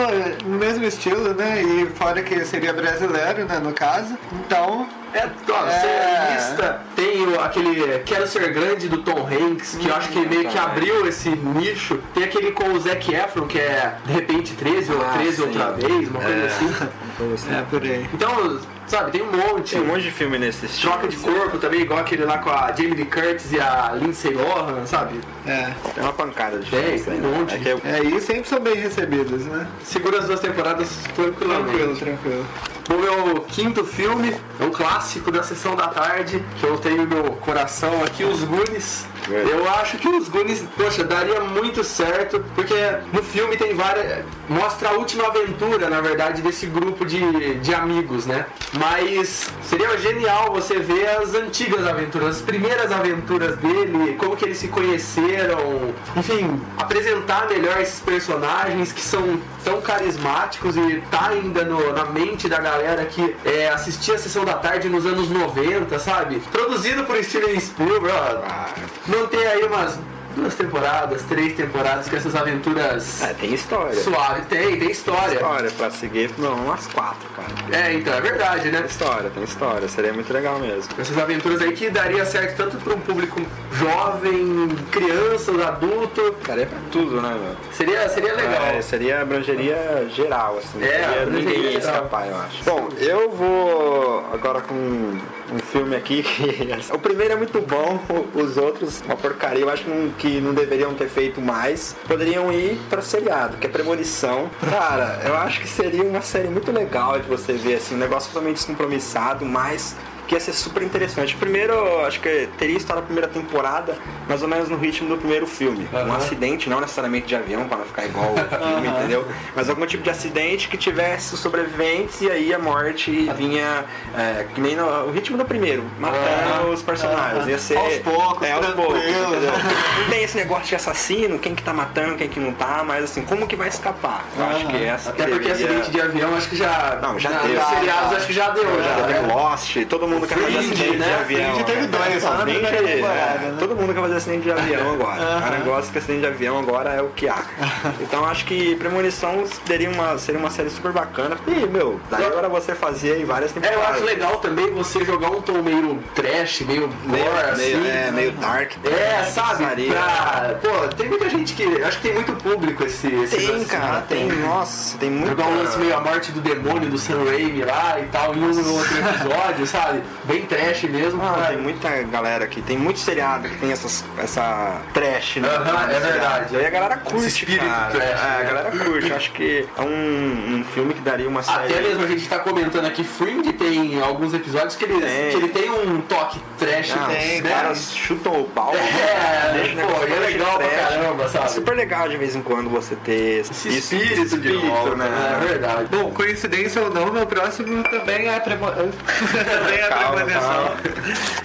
[0.45, 1.61] no mesmo estilo, né?
[1.61, 4.15] E fora que seria brasileiro, né, no caso.
[4.33, 5.69] Então, É, ó, É.
[5.79, 10.19] ser lista, tem o- aquele Quero Ser Grande do Tom Hanks, que eu acho que
[10.25, 11.99] meio que abriu esse nicho.
[12.13, 15.41] Tem aquele com o Zac Efron, que é de repente 13 ou Ah, 13 sim.
[15.43, 16.45] outra vez, uma coisa É.
[16.47, 16.67] assim.
[17.53, 18.09] é por aí.
[18.13, 19.71] Então, sabe, tem um monte.
[19.71, 20.91] Tem um monte de filme nesse estilo.
[20.93, 24.33] Troca de corpo também, igual aquele lá com a Jamie Lee Curtis e a Lindsay
[24.33, 25.19] Lohan, sabe?
[25.45, 25.71] É.
[25.93, 27.37] Tem uma pancada de Tem, filmes tem aí, um né?
[27.37, 27.55] monte.
[27.55, 29.67] É que eu- É, e sempre são bem recebidos, né?
[29.83, 31.77] Segura as duas temporadas tranquilamente.
[31.77, 32.45] Tranquilo, tranquilo.
[32.89, 37.07] O meu quinto filme é um clássico da sessão da tarde, que eu tenho no
[37.07, 39.05] meu coração aqui, Os Goonies.
[39.31, 39.53] É.
[39.53, 42.73] Eu acho que os Goonies, poxa, daria muito certo, porque
[43.11, 44.25] no filme tem várias.
[44.49, 48.45] Mostra a última aventura, na verdade, desse grupo de, de amigos, né?
[48.73, 54.57] Mas seria genial você ver as antigas aventuras, as primeiras aventuras dele, como que eles
[54.57, 61.93] se conheceram, enfim, apresentar melhor esses personagens que são tão carismáticos e tá ainda no-
[61.93, 66.39] na mente da galera que é, assistia a sessão da tarde nos anos 90, sabe?
[66.51, 69.97] Produzido por Steven Spielberg, ó, manter aí umas
[70.35, 73.93] duas temporadas, três temporadas com essas aventuras É, tem história.
[73.93, 74.47] suaves.
[74.47, 75.35] Tem, tem história.
[75.35, 77.49] História pra seguir, não, umas quatro, cara.
[77.71, 78.79] É, então, é verdade, né?
[78.79, 80.89] Tem história, tem história, seria muito legal mesmo.
[80.97, 83.39] Essas aventuras aí que daria certo tanto para um público
[83.73, 86.35] jovem, crianças, adulto.
[86.47, 87.55] Daria pra tudo, né, meu?
[87.71, 88.63] Seria, seria legal.
[88.63, 90.83] É, seria abrangeria geral, assim.
[90.83, 92.63] É, Seria- ninguém ia escapar, eu acho.
[92.63, 95.19] Bom, eu vou agora com
[95.53, 96.93] um filme aqui que.
[96.93, 99.61] o primeiro é muito bom, o- os outros, uma porcaria.
[99.61, 101.95] Eu acho que não, que não deveriam ter feito mais.
[102.07, 104.49] Poderiam ir pra seriado, que é Premonição.
[104.69, 108.29] Cara, eu acho que seria uma série muito legal de você ver, assim, um negócio
[108.31, 109.95] totalmente descompromissado, mas.
[110.33, 111.35] Que ia ser super interessante.
[111.35, 113.95] Primeiro, acho que teria estado a primeira temporada,
[114.27, 115.87] mais ou menos no ritmo do primeiro filme.
[115.93, 116.15] Um Aham.
[116.17, 118.35] acidente, não necessariamente de avião, para não ficar igual o
[118.73, 119.27] filme, entendeu?
[119.55, 123.85] Mas algum tipo de acidente que tivesse os sobreviventes e aí a morte vinha,
[124.17, 127.47] é, que nem no o ritmo do primeiro, matando os personagens.
[127.47, 127.77] Ia ser.
[127.77, 129.03] Aos poucos, é, aos poucos.
[129.03, 133.03] Não tem esse negócio de assassino, quem que tá matando, quem que não tá, mas
[133.03, 134.25] assim, como que vai escapar?
[134.35, 136.97] Eu acho que essa Até que porque deveria- acidente de avião acho que já.
[137.03, 137.61] Não, já na- deu.
[137.63, 139.07] Seriados acho que já deu, Já já.
[139.07, 139.31] né?
[139.31, 141.05] Lost, todo mundo quer fazer acidente né?
[141.05, 141.49] de avião.
[141.51, 141.87] Fringe teve né?
[141.87, 143.55] dois, só na Fringe, primeira temporada, é, né?
[143.59, 145.61] Todo mundo quer fazer acidente de avião agora.
[145.61, 147.43] O gosta que acidente de avião agora é o que há.
[148.01, 151.37] Então acho que Premonição seria uma, seria uma série super bacana.
[151.47, 153.83] E, meu, daí agora você fazia aí várias É, temporadas.
[153.83, 157.75] eu acho legal também você jogar um tom meio trash, meio gore, assim.
[157.75, 158.71] meio, é, meio dark.
[158.85, 159.87] É, sabe?
[159.87, 160.55] Pra...
[160.61, 161.81] Pô, tem muita gente que.
[161.83, 163.07] Acho que tem muito público esse.
[163.07, 164.03] esse Tem, cara, né?
[164.07, 164.27] tem.
[164.27, 165.29] Nossa, tem muito.
[165.29, 168.43] Jogar um lance meio a morte do demônio do Sam Raimi lá e tal, em
[168.43, 170.02] um no outro episódio, sabe?
[170.25, 171.21] Bem trash mesmo.
[171.21, 175.47] Ah, tem muita galera aqui, tem muito seriado que tem essas, essa trash, né?
[175.49, 176.57] Aham, é verdade.
[176.57, 177.91] Aí a galera curte, espírito cara.
[177.91, 178.43] trash, é, a né?
[178.45, 179.09] galera curte.
[179.09, 181.73] Eu acho que é um, um filme que daria uma série.
[181.73, 185.29] Até mesmo a gente tá comentando aqui, Fringe tem alguns episódios que ele Tem.
[185.31, 187.49] que ele tem um toque trash, Ah, tem, os né?
[187.49, 188.73] caras chutam o pau.
[188.75, 191.45] É, deixa o pô, negócio e é legal pra caramba, sabe?
[191.45, 195.39] É super legal de vez em quando você ter Esse espírito, de volta, né?
[195.41, 195.85] É verdade.
[195.89, 198.65] Bom, coincidência ou não, meu próximo também é, premo...
[198.71, 200.71] também é Calma, premonição.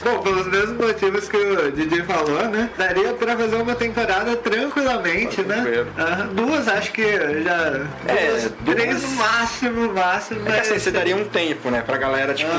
[0.05, 2.71] Bom, pelos mesmos motivos que o Didi falou, né?
[2.77, 5.87] Daria pra fazer uma temporada tranquilamente, né?
[6.33, 7.03] Duas, acho que
[7.43, 7.81] já.
[8.07, 8.77] É, duas, duas.
[8.77, 10.41] três no máximo, máximo.
[10.47, 11.83] É mas- assim, você daria um tempo, né?
[11.85, 12.51] Pra galera, tipo.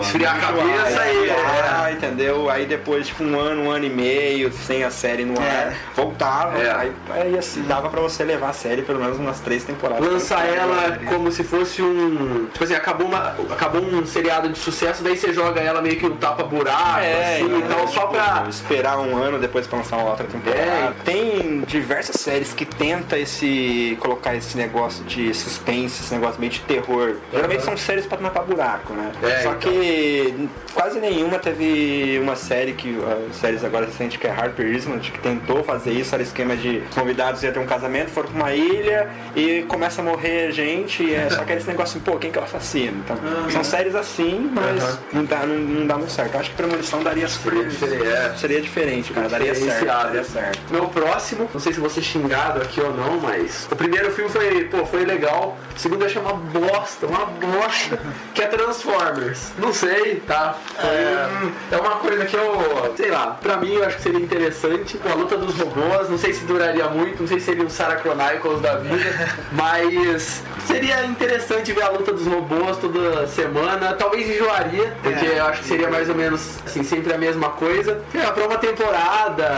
[0.00, 1.92] Esfriar a cabeça e- e.
[1.92, 2.48] entendeu?
[2.50, 5.72] Aí depois, tipo, um ano, um ano e meio, sem a série no ar, É.
[5.94, 6.58] voltava.
[6.58, 6.70] É.
[6.72, 10.06] Aí, aí assim, dava pra você levar a série pelo menos umas três temporadas.
[10.06, 12.46] Lançar ela como se fosse um.
[12.52, 16.06] Tipo assim, acabou, uma, acabou um seriado de sucesso, daí você joga ela meio que
[16.06, 18.46] um tapa-buraco, É, assim, então, então só tipo, pra.
[18.48, 20.60] esperar um ano depois pra lançar uma outra temporada.
[20.60, 20.92] É.
[21.04, 26.60] Tem diversas séries que tenta esse colocar esse negócio de suspense, esse negócio meio de
[26.60, 27.16] terror.
[27.32, 29.12] Geralmente são séries pra tapar buraco, né?
[29.22, 29.58] É, Só então.
[29.58, 35.10] que quase nenhuma teve uma série que uh, séries agora recentes que é Harper Island
[35.10, 38.52] que tentou fazer isso, era esquema de convidados iam ter um casamento, foram pra uma
[38.52, 42.18] ilha e começa a morrer gente, e é só que é esse negócio assim, pô,
[42.18, 43.02] quem que é o assassino?
[43.04, 43.16] Então,
[43.50, 44.98] são séries assim, mas Aham.
[45.12, 46.34] Não, dá, não, não dá muito certo.
[46.34, 48.34] Eu acho que Premonição daria super diferente, é.
[48.36, 49.28] Seria diferente, cara.
[49.28, 49.84] Daria certo.
[49.86, 50.60] Daria certo.
[50.70, 54.64] Meu próximo, não sei se você xingado aqui ou não, mas o primeiro filme foi,
[54.64, 55.56] pô, foi legal.
[55.74, 57.98] O segundo eu achei uma bosta, uma bosta,
[58.34, 59.52] que é Transformers.
[59.58, 60.56] Não sei, tá?
[60.78, 65.00] Foi, é, uma coisa que eu, sei lá, pra mim eu acho que seria interessante.
[65.10, 68.00] A luta dos robôs, não sei se duraria muito, não sei se seria um Sarah
[68.00, 73.94] Chronicles da vida, mas seria interessante ver a luta dos robôs toda semana.
[73.94, 75.38] Talvez enjoaria, porque É.
[75.40, 78.00] eu acho que seria mais ou menos assim, sempre a mesma coisa.
[78.14, 79.50] É, pra uma temporada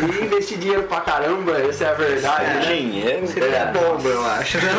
[0.00, 2.44] e investir dinheiro pra caramba, essa é a verdade.
[2.44, 2.60] né?
[2.74, 3.26] Dinheiro.
[3.26, 3.66] Seria É.
[3.72, 4.58] bobo, eu acho.
[4.58, 4.72] né?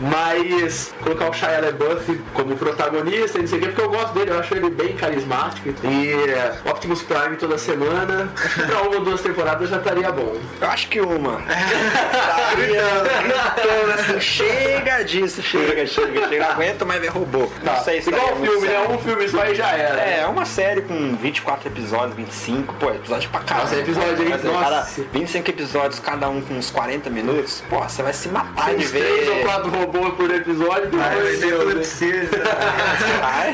[0.00, 4.30] Mas colocar o Shia LaBeouf como protagonista, não sei o quê, porque eu gosto dele,
[4.30, 5.68] eu acho ele bem carismático.
[5.84, 10.10] E é, Optimus Prime toda semana, acho que pra uma ou duas temporadas já estaria
[10.12, 10.36] bom.
[10.60, 11.40] Eu acho que uma.
[12.56, 12.82] Daria
[13.22, 16.44] gritando assim, chega disso, chega, chega, chega.
[16.44, 17.50] Não aguento mais ver robô.
[17.62, 18.74] Não sei se Igual muito filme, né?
[18.78, 18.92] certo.
[18.92, 20.00] Um filme só e já era.
[20.00, 23.64] É, é uma série com 24 episódios, 25, pô, episódio pra caramba.
[23.68, 25.02] Nossa, episódio, é, Nossa.
[25.02, 28.84] Cada 25 episódios, cada um com uns 40 minutos, pô, você vai se matar de
[28.84, 29.44] Uns três ou ver.
[29.44, 31.72] quatro robôs por episódio, Deus.
[31.74, 32.28] precisa.
[33.22, 33.52] Ai.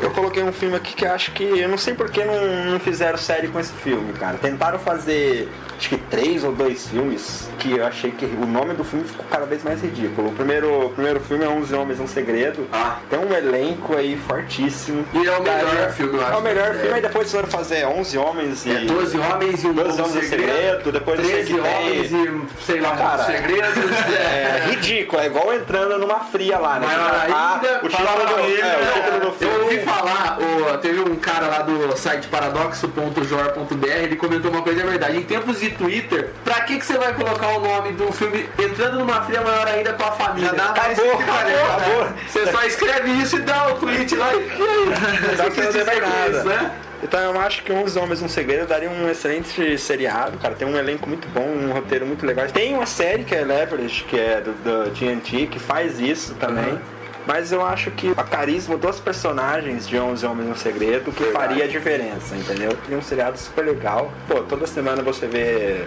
[0.00, 1.42] Eu coloquei um filme aqui que eu acho que.
[1.44, 4.38] Eu não sei por que não, não fizeram série com esse filme, cara.
[4.38, 5.48] Tentaram fazer
[5.82, 9.24] acho que três ou dois filmes que eu achei que o nome do filme ficou
[9.28, 10.28] cada vez mais ridículo.
[10.28, 12.68] O primeiro, o primeiro filme é 11 Homens um Segredo.
[12.72, 12.98] Ah.
[13.10, 15.04] Tem um elenco aí fortíssimo.
[15.12, 16.94] E é o melhor Daria- filme, eu É acho, o melhor da filme, série.
[16.94, 18.70] aí depois foram fazer 11 Homens e.
[18.70, 20.52] É 12 homens e um 12 novo Homens e um segredo.
[20.52, 23.72] Segredo, depois eu sei 13 que tem- homens e sei lá Cara, segredos.
[24.22, 26.86] É ridículo, é igual entrando numa fria lá, né?
[26.88, 29.58] Ah, ainda, o título do, é, o do Eu filme.
[29.64, 34.84] ouvi falar, o- teve um cara lá do site paradoxo.jor.br, ele comentou uma coisa, é
[34.86, 35.16] verdade.
[35.16, 38.98] Em tempos de Twitter, pra que, que você vai colocar o nome do filme entrando
[38.98, 40.50] numa fria maior ainda com a família?
[40.50, 42.08] Já dá mais Acabou, acabou, acabou.
[42.28, 44.38] Você só escreve isso e dá o tweet lá e.
[44.38, 46.30] Não dá pra fazer com nada.
[46.30, 46.72] isso, né?
[47.02, 50.54] Então eu acho que 11 Homens um Segredo daria um excelente seriado, cara.
[50.54, 52.46] Tem um elenco muito bom, um roteiro muito legal.
[52.46, 56.78] Tem uma série que é Leverage, que é do, do TNT, que faz isso também.
[57.26, 61.46] Mas eu acho que a carisma dos personagens de 11 Homens no Segredo que Verdade.
[61.46, 62.76] faria a diferença, entendeu?
[62.88, 64.12] E um seriado super legal.
[64.28, 65.84] Pô, toda semana você vê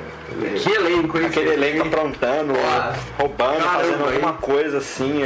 [0.61, 1.25] Que elenco, hein?
[1.27, 4.13] aquele elenco aprontando, Ah, roubando, caramba, fazendo hein?
[4.13, 5.21] alguma coisa assim,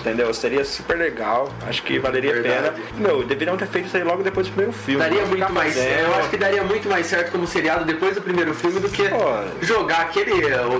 [0.00, 0.32] entendeu?
[0.32, 1.52] Seria super legal.
[1.66, 2.74] Acho que valeria a pena.
[2.96, 5.00] Meu, deveriam ter feito isso aí logo depois do primeiro filme.
[5.00, 8.22] Daria muito mais fazendo- Eu acho que daria muito mais certo como seriado depois do
[8.22, 9.16] primeiro filme do que Pô.
[9.64, 10.32] jogar aquele.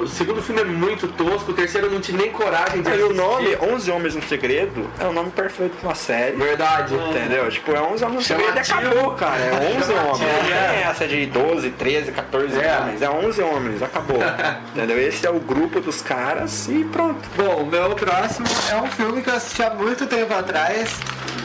[0.02, 3.00] O segundo filme é muito tosco, o terceiro eu não tive nem coragem de Aí
[3.02, 3.16] o assistir.
[3.22, 4.67] nome 11 Homens no Segredo
[5.00, 6.37] é o nome perfeito pra uma série.
[6.37, 6.94] Verdade.
[6.94, 7.48] Entendeu?
[7.50, 9.37] Tipo, é 11 homens no segredo e acabou, cara.
[9.40, 10.48] É 11 Chamativo, homens.
[10.50, 10.83] Não é.
[10.90, 12.78] essa de 12, 13, 14 É.
[12.78, 13.02] homens.
[13.02, 14.18] É 11 homens, acabou.
[14.74, 14.98] Entendeu?
[15.00, 17.20] Esse é o grupo dos caras e pronto.
[17.37, 20.96] Bom, meu próximo é um filme que eu assisti há muito tempo atrás.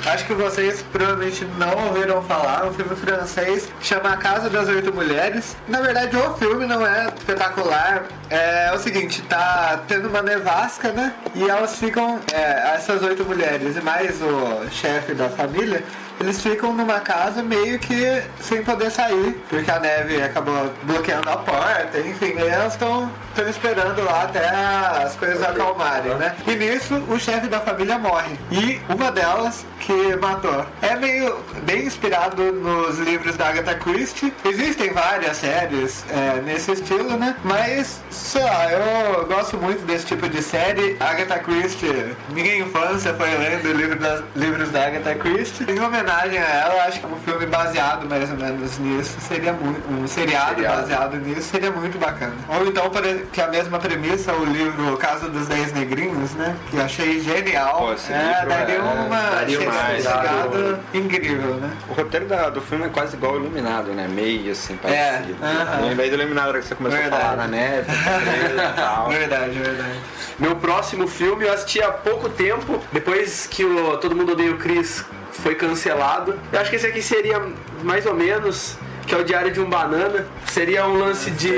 [0.05, 2.65] Acho que vocês provavelmente não ouviram falar.
[2.65, 5.55] Um filme francês chama A Casa das Oito Mulheres.
[5.67, 8.03] Na verdade, o filme não é espetacular.
[8.29, 11.13] É, o seguinte, tá tendo uma nevasca, né?
[11.35, 15.83] E elas ficam, é, essas oito mulheres e mais o chefe da família,
[16.19, 21.37] eles ficam numa casa meio que sem poder sair, porque a neve acabou bloqueando a
[21.37, 23.11] porta, enfim, elas estão
[23.49, 26.35] esperando lá até as coisas acalmarem, né?
[26.47, 28.37] E nisso o chefe da família morre.
[28.51, 30.65] E uma delas que matou.
[30.81, 34.33] É meio bem inspirado nos livros da Agatha Christie.
[34.45, 37.35] Existem várias séries é, nesse estilo, né?
[37.43, 40.95] Mas, sei lá, eu gosto muito desse tipo de série.
[40.99, 45.65] Agatha Christie, minha infância foi lendo livro das- livros da Agatha Christie.
[45.69, 49.83] Em homenagem a ela, acho que um filme baseado mais ou menos nisso seria muito.
[49.91, 50.81] Um seriado, Seriado.
[50.81, 52.33] baseado nisso seria muito bacana.
[52.47, 52.89] Ou então,
[53.31, 56.55] que a mesma premissa, o livro Casa dos Dez Negrinhos, né?
[56.69, 57.77] Que eu achei genial.
[57.79, 61.71] Pô, é, livro daria é- uma daria chegada mais, chegada incrível, né?
[61.89, 64.07] O roteiro da- do filme é quase igual ao Iluminado, né?
[64.07, 65.37] Meio assim, É, parecido.
[65.43, 65.85] aham.
[65.87, 67.21] Lembrei do Iluminado que você começou Verdade.
[67.21, 69.09] a falar na neve, e tal.
[69.13, 69.99] Verdade, verdade.
[70.39, 74.57] Meu próximo filme eu assisti há pouco tempo, depois que o Todo Mundo Odeia o
[74.57, 76.39] Chris foi cancelado.
[76.51, 77.41] Eu acho que esse aqui seria
[77.83, 78.77] mais ou menos.
[79.05, 80.25] Que é o Diário de um Banana.
[80.45, 81.51] Seria um lance de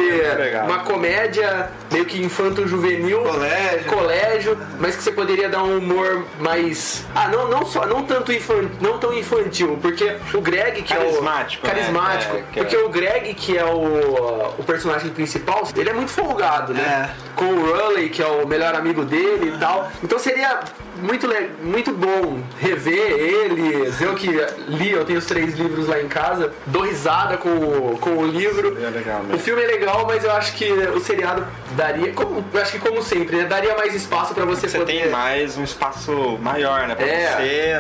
[0.66, 3.22] uma comédia meio que infanto-juvenil.
[3.22, 3.84] Colégio.
[3.92, 7.06] colégio, mas que você poderia dar um humor mais.
[7.14, 11.66] Ah, não, não só, não tanto infan- não tão infantil, porque o Greg que Carismático,
[11.66, 11.74] é né?
[11.74, 15.90] o carismático, É, que é- porque o Greg que é o, o personagem principal, ele
[15.90, 17.12] é muito folgado, né?
[17.36, 19.92] Com o Raleigh que é o melhor amigo dele e tal.
[20.04, 20.62] Então seria
[21.02, 21.28] muito
[21.64, 24.00] muito bom rever eles.
[24.02, 24.28] Eu que
[24.68, 28.26] li, eu tenho os três livros lá em casa, dou risada com, o- com o
[28.28, 28.74] livro.
[28.74, 29.22] Seria legal.
[29.34, 32.80] O filme é legal, mas eu acho que o seriado daria, como, eu acho que
[32.80, 36.88] como sempre, né, daria mais espaço pra você, Você poder tem mais um espaço maior,
[36.88, 36.96] né?
[36.96, 37.32] Pra É.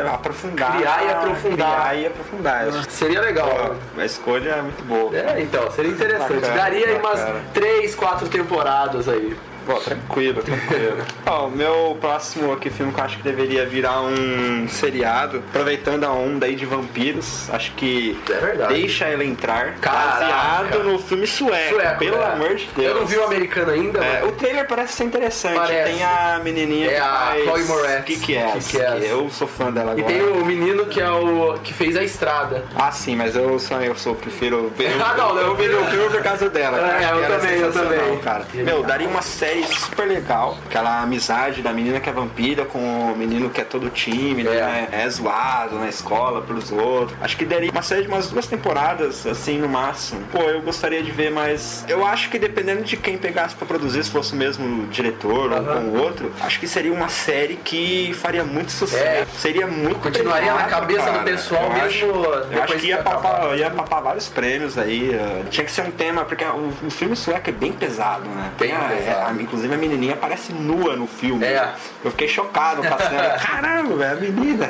[0.01, 0.75] você aprofundar.
[0.77, 1.75] Criar e aprofundar.
[1.81, 2.85] Criar e aprofundar.
[2.89, 3.75] Seria legal.
[3.95, 5.15] Pô, a escolha é muito boa.
[5.15, 6.33] É, então, seria interessante.
[6.35, 7.41] Bacana, daria aí umas bacana.
[7.53, 9.35] três, quatro temporadas aí.
[9.65, 10.97] Pô, tranquilo, tranquilo.
[11.25, 16.03] Ó, o meu próximo aqui filme que eu acho que deveria virar um seriado, aproveitando
[16.03, 18.73] a onda aí de vampiros, acho que É verdade.
[18.73, 20.19] Deixa Ela Entrar, Caraca.
[20.19, 22.25] baseado no filme sueco, Sueco, pelo é.
[22.33, 22.87] amor de Deus.
[22.89, 25.55] Eu não vi o americano ainda, É, mas- o trailer parece ser interessante.
[25.55, 25.91] Parece.
[25.91, 28.05] Tem a menininha É que a faz Chloe Moretz.
[28.05, 28.51] que que é?
[28.51, 29.03] Kick-Ass.
[29.03, 30.13] Eu sou fã dela E agora.
[30.13, 31.57] tem o menino que é o.
[31.63, 32.63] que fez a estrada.
[32.75, 34.91] Ah, sim, mas eu sou, eu sou, prefiro ver.
[35.05, 35.55] Ah, não, eu, não.
[35.55, 36.77] vi o filme por causa dela.
[36.77, 38.17] É, eu que também, eu também.
[38.19, 38.45] Cara.
[38.53, 40.57] Meu, daria uma série super legal.
[40.65, 42.79] Aquela amizade da menina que é vampira com
[43.11, 44.61] o menino que é todo tímido, É.
[44.61, 44.87] né?
[44.91, 47.17] É zoado na escola pelos outros.
[47.21, 50.21] Acho que daria uma série de umas duas temporadas, assim, no máximo.
[50.31, 54.03] Pô, eu gostaria de ver, mas eu acho que dependendo de quem pegasse pra produzir,
[54.03, 58.13] se fosse o mesmo diretor ou com o outro, acho que seria uma série que
[58.15, 59.03] faria muito sucesso.
[59.05, 59.25] É.
[59.37, 61.23] Seria muito Continuaria na cabeça do cara.
[61.23, 62.05] pessoal Eu mesmo acho-
[62.51, 65.11] eu acho que ia papar, ia papar vários prêmios aí.
[65.13, 68.51] eh, Tinha que ser um tema, porque o, o filme sueco é bem pesado, né?
[68.59, 69.29] Bem a, pesado.
[69.29, 71.45] a- inclusive a menininha aparece nua no filme.
[71.45, 71.73] É.
[72.03, 73.15] Eu fiquei chocado passando.
[73.39, 74.67] Caramba, velho, a menina.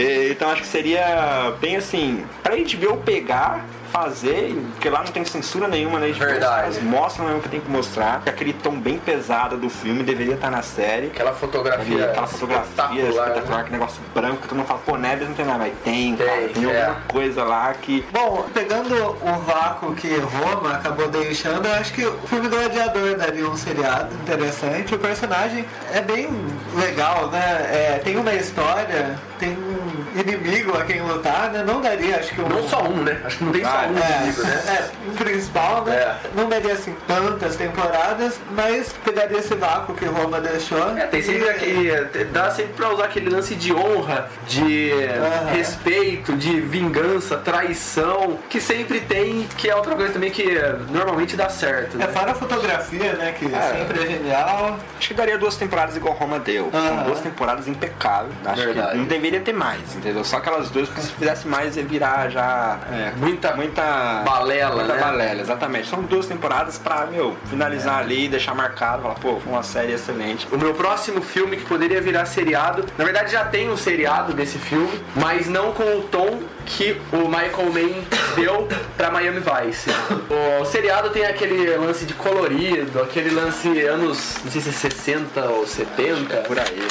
[0.00, 3.64] E, então acho que seria bem assim, pra HBO pegar.
[3.90, 6.76] Fazer, porque lá não tem censura nenhuma HBO, Verdade.
[6.76, 8.22] Eles mostram mesmo o que tem que mostrar.
[8.22, 11.08] que Aquele tom bem pesado do filme deveria estar na série.
[11.08, 12.04] Aquela fotografia.
[12.04, 13.60] Aquela fotografia espetacular, espetacular, né?
[13.62, 16.24] aquele negócio branco que todo mundo fala, pô, Neves não tem nada, mas tem, Tem,
[16.24, 16.84] cara, tem é.
[16.84, 18.04] alguma coisa lá que.
[18.12, 23.44] Bom, pegando o vácuo que Roma acabou deixando, eu acho que o filme Gladiador daria
[23.48, 24.94] um seriado interessante.
[24.94, 26.28] O personagem é bem
[26.76, 27.68] legal, né?
[27.72, 29.99] É, tem uma história, tem um you.
[30.14, 31.62] Inimigo a quem lutar, né?
[31.66, 32.48] Não daria, acho que um.
[32.48, 33.20] Não só um, né?
[33.24, 34.62] Acho que não tem só Ah, um É, inimigo, né?
[34.68, 35.94] é, um principal, né?
[35.96, 36.16] É.
[36.34, 40.96] Não daria assim tantas temporadas, mas pegaria esse vácuo que Roma deixou.
[40.96, 42.24] É, tem sempre e- aquele.
[42.32, 45.50] Dá sempre pra usar aquele lance de honra, de Aham.
[45.52, 50.44] respeito, de vingança, traição, que sempre tem, que é outra coisa também que
[50.90, 51.94] normalmente dá certo.
[51.96, 52.08] É Né?
[52.08, 53.34] fora a fotografia, né?
[53.38, 53.76] Que É.
[53.78, 54.78] sempre é genial.
[54.98, 56.68] Acho que daria duas temporadas igual Roma deu.
[56.70, 57.02] São Aham.
[57.04, 58.32] duas temporadas impecáveis.
[58.44, 58.90] Acho Verdade.
[58.92, 60.24] que não deveria ter mais, entendeu?
[60.24, 62.78] Só aquelas duas, porque se fizesse mais ia virar já.
[62.90, 63.82] é, Muita muita.
[64.24, 65.00] balela, muita né?
[65.00, 65.88] balela, exatamente.
[65.88, 70.48] São duas temporadas pra, meu, finalizar ali, deixar marcado, falar, pô, foi uma série excelente.
[70.50, 74.58] O meu próximo filme que poderia virar seriado, na verdade já tem um seriado desse
[74.58, 78.02] filme, mas não com o tom que o Michael Mann
[78.36, 79.90] deu pra Miami Vice.
[80.60, 85.40] O seriado tem aquele lance de colorido, aquele lance anos, não sei se é 60
[85.46, 86.36] ou 70.
[86.42, 86.86] Por aí.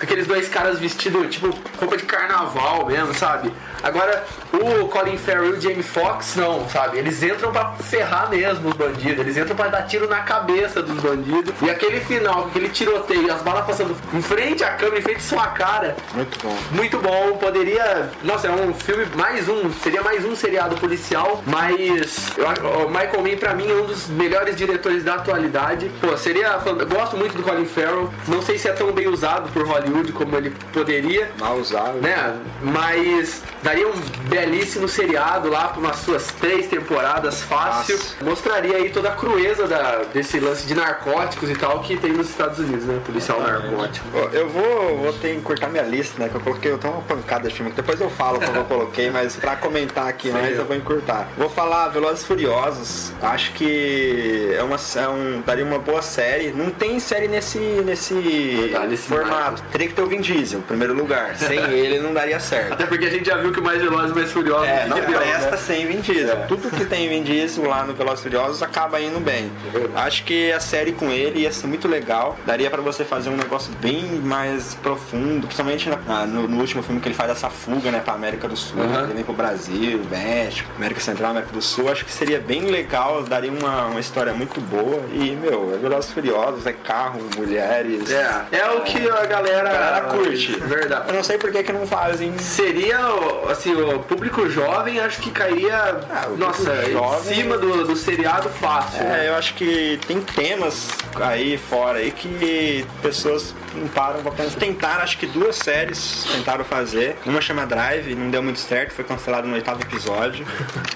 [0.00, 3.52] Aqueles dois caras vestidos, tipo, roupa de carnaval mesmo, sabe?
[3.82, 6.98] Agora, o Colin Farrell e o Jamie Foxx, não, sabe?
[6.98, 11.00] Eles entram pra ferrar mesmo os bandidos, eles entram pra dar tiro na cabeça dos
[11.00, 11.54] bandidos.
[11.62, 15.18] E aquele final, com aquele tiroteio, as balas passando em frente à câmera, em frente
[15.18, 16.56] à sua cara, Muito bom.
[16.72, 18.10] muito bom, poderia.
[18.22, 23.22] Nossa, é um filme, mais um, seria mais um seriado policial, mas eu o Michael
[23.22, 25.90] Mann, pra mim, é um dos melhores diretores da atualidade.
[26.00, 26.58] Pô, seria.
[26.66, 29.87] Eu gosto muito do Colin Farrell, não sei se é tão bem usado por Hollywood
[30.12, 31.30] como ele poderia.
[31.38, 31.98] Mal usado.
[31.98, 32.36] Né?
[32.62, 33.94] Mas daria um
[34.28, 37.96] belíssimo seriado lá por umas suas três temporadas fácil.
[37.96, 38.24] Nossa.
[38.24, 42.28] Mostraria aí toda a crueza da, desse lance de narcóticos e tal que tem nos
[42.28, 43.00] Estados Unidos, né?
[43.04, 44.06] Policial narcótico.
[44.32, 46.28] Eu vou, vou ter que encurtar minha lista, né?
[46.28, 47.70] Que eu coloquei eu tenho uma pancada de filme.
[47.70, 51.28] que Depois eu falo como eu coloquei, mas pra comentar aqui mais eu vou encurtar.
[51.36, 53.12] Vou falar Velozes e Furiosos.
[53.22, 56.52] Acho que é uma, é um, daria uma boa série.
[56.52, 59.62] Não tem série nesse, nesse, Tá, nesse formato.
[59.78, 61.36] Teria que ter o Vin Diesel, em primeiro lugar.
[61.36, 62.72] Sem ele não daria certo.
[62.72, 64.96] Até porque a gente já viu que o mais veloz e mais furioso É, não
[64.96, 65.56] deu, presta né?
[65.56, 66.36] sem Vin Diesel.
[66.48, 69.52] Tudo que tem Vin Diesel lá no Velozes e Furiosos acaba indo bem.
[69.94, 72.36] Acho que a série com ele ia ser muito legal.
[72.44, 77.00] Daria pra você fazer um negócio bem mais profundo, principalmente na- no, no último filme
[77.00, 78.82] que ele faz essa fuga, né, pra América do Sul.
[78.82, 79.04] Aham.
[79.04, 81.88] Ele vem pro Brasil, México, América Central, América do Sul.
[81.88, 85.02] Acho que seria bem legal, daria uma, uma história muito boa.
[85.12, 88.10] E, meu, é Velozes e Furiosos, é carro, mulheres.
[88.10, 90.52] É, é o que a galera, A galera curte.
[90.60, 91.04] Verdade.
[91.08, 95.20] Eu não sei por que que não fazem Seria, o- assim, o público jovem acho
[95.20, 95.76] que cairia,
[96.10, 99.02] Ah, nossa, público em jovem- cima do, do seriado fácil.
[99.04, 99.26] né?
[99.26, 100.88] É, eu acho que tem temas
[101.20, 104.58] aí fora aí que pessoas não param pra pensar.
[104.58, 107.16] Tentaram, acho que duas séries tentaram fazer.
[107.26, 110.46] Uma chama Drive, não deu muito certo, foi cancelado no oitavo episódio.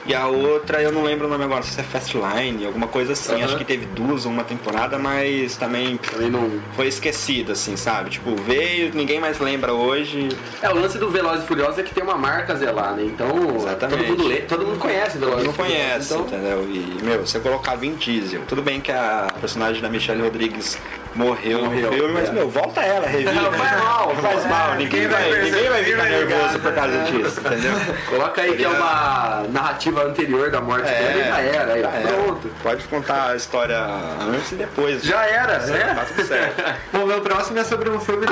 [0.06, 2.88] E a outra, eu não lembro o nome agora, não sei se é Fastline, alguma
[2.88, 3.34] coisa assim.
[3.36, 3.44] Aham.
[3.44, 5.98] Acho que teve duas ou uma temporada, mas também
[6.74, 8.10] foi esquecido, assim, sabe?
[8.10, 10.28] Tipo, veio, ninguém mais lembra hoje.
[10.60, 13.04] É, o lance do Velozes e Furiosos é que tem uma marca zelar, né?
[13.04, 13.98] Então, Exatamente.
[14.06, 15.74] todo mundo, lê, todo mundo conhece Velozes e Furiosos.
[15.74, 16.64] conhece, Então, entendeu?
[16.68, 18.42] E, meu, você colocar Vin Diesel.
[18.48, 20.78] Tudo bem que a personagem da Michelle Rodrigues
[21.14, 22.32] morreu, Morreu, filme, mas, é.
[22.32, 23.32] meu, volta ela, revive.
[23.32, 24.72] Não, faz mal, faz mal.
[24.72, 27.72] é, Ninguém vai, vai ninguém vai ficar nervoso por causa disso, entendeu?
[28.08, 31.72] coloca aí que é uma narrativa anterior da morte dele e já era.
[31.74, 32.08] aí, já era.
[32.12, 32.50] Pronto.
[32.62, 35.02] Pode contar a história antes e depois.
[35.02, 36.06] Já era, Tá né?
[36.26, 36.62] certo.
[36.92, 38.26] Bom, meu próximo é sobre um filme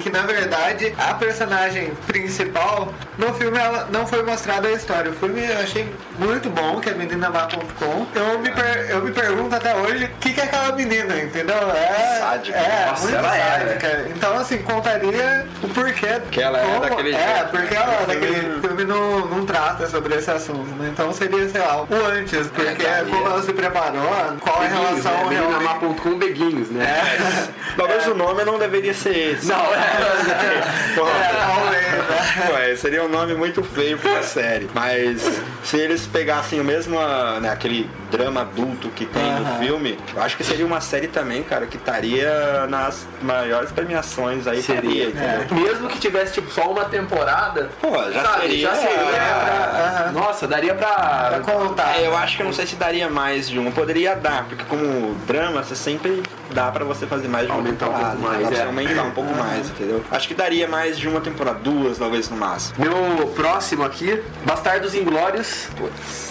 [0.00, 5.10] que, na verdade, a personagem principal no filme ela não foi mostrada a história.
[5.10, 8.06] O filme eu achei muito bom, que é meninamá.com.
[8.14, 11.56] Eu me, per- eu me pergunto até hoje o que, que é aquela menina, entendeu?
[11.56, 12.56] É, Sádica.
[12.58, 14.06] É, Nossa, muito ela é, sádica.
[14.14, 16.20] Então, assim, contaria o porquê.
[16.30, 17.48] Que ela é daquele É, jeito.
[17.50, 20.90] porque ela filme daquele não- filme não, não trata sobre esse assunto, né?
[20.92, 23.30] Então seria, sei lá, o antes, porque tá, como é.
[23.30, 24.02] ela se preparou,
[24.40, 25.36] qual a Beguinhos, relação né?
[25.36, 25.52] realmente.
[25.52, 26.84] Meninamá.com Beguinhos, né?
[26.84, 29.46] É, Talvez o nome não deveria ser esse.
[29.46, 30.62] Não, é.
[30.92, 32.52] É, talvez, né?
[32.52, 34.68] Ué, seria um nome muito feio pra série.
[34.74, 36.98] Mas se eles pegassem o mesmo,
[37.40, 41.42] né, aquele drama adulto que tem no filme, eu acho que seria uma série também,
[41.42, 42.11] cara, que estaria
[42.68, 44.62] nas maiores premiações aí.
[44.62, 45.08] Seria.
[45.08, 45.46] entendeu?
[45.62, 47.70] Mesmo que tivesse tipo só uma temporada.
[47.80, 50.12] Pô, já sabe, seria- Já seria pra- Aham.
[50.12, 50.88] Nossa, daria pra.
[50.88, 51.98] Pra contar.
[51.98, 53.70] É, eu acho que eu não sei se daria mais de uma.
[53.70, 57.86] Poderia dar, porque como drama, você sempre dá pra você fazer mais de uma Aumentar
[57.86, 58.16] um temporada.
[58.16, 58.62] pouco mais, é.
[58.64, 60.04] aumentar um pouco mais, entendeu?
[60.10, 62.74] Acho que daria mais de uma temporada, duas talvez no máximo.
[62.78, 65.68] Meu próximo aqui, Bastardos Inglórios,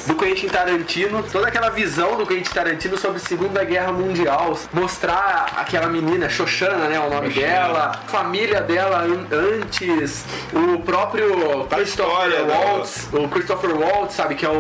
[0.05, 1.23] do Quentin Tarantino.
[1.31, 4.57] Toda aquela visão do Quentin Tarantino sobre a Segunda Guerra Mundial.
[4.73, 6.99] Mostrar aquela menina, Xoxana, né?
[6.99, 13.27] O nome dela, a família dela an- antes, o próprio A história Christopher Waltz, o
[13.29, 14.35] Christopher Waltz, sabe?
[14.35, 14.53] Que é o,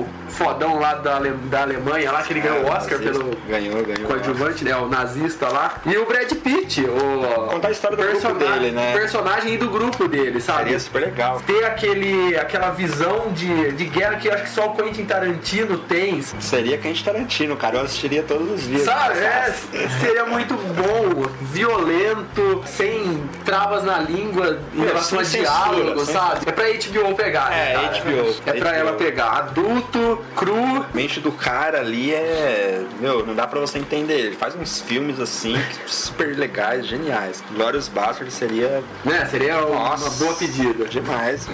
[0.00, 3.12] o fodão lá da, Ale- da Alemanha, lá que ele ganhou o Oscar Nazista.
[3.24, 4.06] pelo Ganhou, ganhou.
[4.08, 4.76] coadjuvante, né?
[4.76, 5.74] O nazista lá.
[5.86, 8.92] E o Brad Pitt, o contar a história do grupo personagem, dele, né?
[8.92, 10.64] personagem e do grupo dele, sabe?
[10.64, 11.40] Seria super legal.
[11.46, 15.78] Ter aquele, aquela visão de, de guerra que eu acho que só o Quentin Tarantino
[15.78, 16.20] tem.
[16.22, 17.76] Seria Quentin Tarantino, cara.
[17.76, 18.82] Eu assistiria todos os dias.
[18.82, 19.18] Sabe?
[19.20, 19.54] É,
[20.00, 26.14] seria muito bom, violento, sem travas na língua em Meu, relação a diálogo, censura, sem-
[26.14, 26.48] sabe?
[26.48, 27.86] É pra HBO pegar, né, É, cara?
[28.00, 28.34] HBO.
[28.46, 28.78] É pra HBO.
[28.78, 29.26] ela pegar.
[29.38, 30.54] Adulto, cru.
[30.56, 32.84] A mente do cara ali é.
[33.00, 34.14] Meu, não dá pra você entender.
[34.26, 37.42] Ele faz uns filmes assim, super legais, geniais.
[37.54, 39.26] Glorious Bastard seria Né?
[39.26, 40.84] Seria uma boa pedida.
[40.86, 41.46] demais.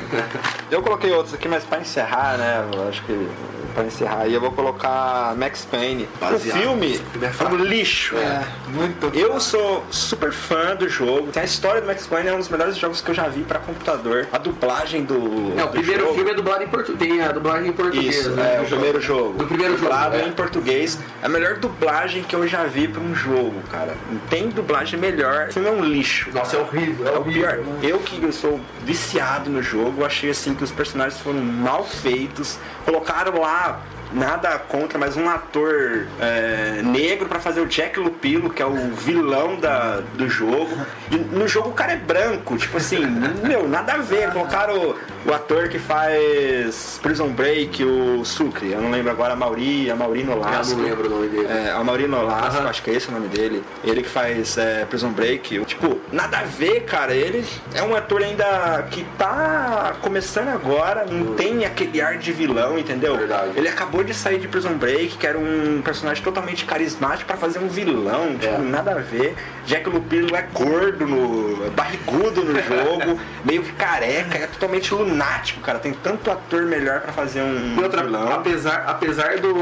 [0.71, 2.65] eu coloquei outros aqui, mas pra encerrar, né?
[2.75, 3.29] Eu acho que.
[3.75, 6.07] Pra encerrar aí, eu vou colocar Max Payne.
[6.21, 6.59] Baseado.
[6.59, 8.15] O filme É um lixo.
[8.19, 8.92] É, muito.
[9.15, 11.29] Eu sou super fã do jogo.
[11.37, 13.59] A história do Max Payne é um dos melhores jogos que eu já vi pra
[13.59, 14.29] computador.
[14.33, 15.53] A dublagem do.
[15.59, 17.11] É, o do primeiro jogo, filme é dublado em português.
[17.11, 18.17] Tem a dublagem em português.
[18.17, 19.39] Isso, né, é, o primeiro jogo.
[19.39, 20.27] Do primeiro jogo, Dublado é.
[20.27, 20.99] em português.
[21.23, 23.95] É a melhor dublagem que eu já vi pra um jogo, cara.
[24.11, 25.49] Não tem dublagem melhor.
[25.49, 26.31] O filme é um lixo.
[26.33, 27.07] Nossa, é horrível.
[27.07, 27.59] É É o pior.
[27.59, 27.79] horrível.
[27.83, 32.59] Eu que eu sou viciado no jogo, achei assim que os personagens foram mal feitos.
[32.85, 33.81] Colocaram lá
[34.13, 38.91] nada contra, mas um ator é, negro pra fazer o Jack Lupilo, que é o
[38.95, 40.71] vilão da, do jogo.
[41.11, 43.05] E no jogo o cara é branco, tipo assim,
[43.43, 44.33] meu, nada a ver.
[44.33, 44.97] Colocaram o,
[45.29, 49.97] o ator que faz Prison Break, o Sucre, eu não lembro agora, a Mauri, a
[49.97, 50.77] Mauri Eu Nolasco.
[50.77, 51.47] não lembro o nome dele.
[51.49, 53.63] É, a Mauri Nolasco, acho que é esse o nome dele.
[53.85, 55.65] Ele que faz é, Prison Break.
[55.65, 57.15] Tipo, nada a ver, cara.
[57.15, 57.45] Ele
[57.75, 63.17] é um ator ainda que tá começando agora, não tem aquele ar de vilão, entendeu?
[63.17, 63.53] Verdade.
[63.57, 67.59] Ele acabou de sair de Prison Break, que era um personagem totalmente carismático pra fazer
[67.59, 68.59] um vilão, tipo, É.
[68.59, 69.35] nada a ver.
[69.67, 75.61] Jack Lupilo é gordo, no, é barrigudo no jogo, meio que careca, é totalmente lunático,
[75.61, 75.79] cara.
[75.79, 78.33] Tem tanto ator melhor pra fazer um outra, vilão.
[78.33, 79.53] apesar, apesar do,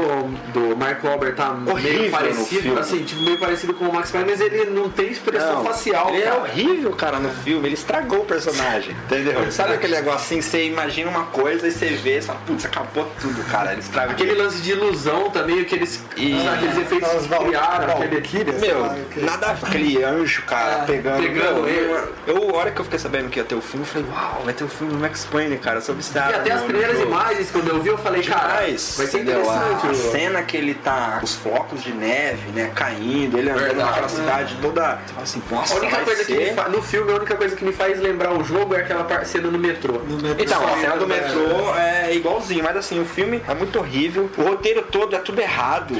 [0.53, 4.29] do Mark Wahlberg tá Horrível meio parecido, assim, tipo, meio parecido com o Max Payne,
[4.31, 6.39] mas ele não tem expressão Não, facial, Ele é cara.
[6.41, 7.67] horrível, cara, no filme.
[7.67, 9.51] Ele estragou o personagem, entendeu?
[9.51, 13.07] Sabe aquele negócio assim, você imagina uma coisa e você vê, você fala, putz, acabou
[13.21, 13.71] tudo, cara.
[13.71, 14.13] Ele estragou.
[14.13, 18.21] Aquele lance de ilusão também, aqueles, E- aqueles efeitos que criaram, aquele...
[18.59, 19.51] Sei Meu, que- nada.
[19.61, 21.21] Aquele anjo, cara, É, pegando.
[21.21, 22.03] pegando meu, ele.
[22.27, 24.41] Eu, a hora que eu fiquei sabendo que ia ter o filme, eu falei, uau,
[24.45, 25.77] vai ter o filme do Max Payne, cara.
[25.77, 26.31] Eu sou viciado.
[26.31, 27.09] E até as primeiras jogo.
[27.11, 29.87] imagens, quando eu vi, eu falei, cara, vai ser interessante.
[29.87, 33.89] A, a cena que ele tá, os flocos de neve, né, caindo, ele andando Verdade.
[33.89, 34.99] naquela cidade toda.
[35.05, 36.53] Você fala assim, nossa, A única coisa que ser...
[36.53, 36.69] fa...
[36.69, 39.57] no filme, a única coisa que me faz lembrar o jogo é aquela cena no
[39.59, 39.93] metrô.
[40.07, 40.43] No metrô.
[40.43, 44.10] Então, a cena do é, metrô é igualzinho, mas assim, o filme é muito horrível.
[44.19, 45.95] O roteiro todo é tudo errado.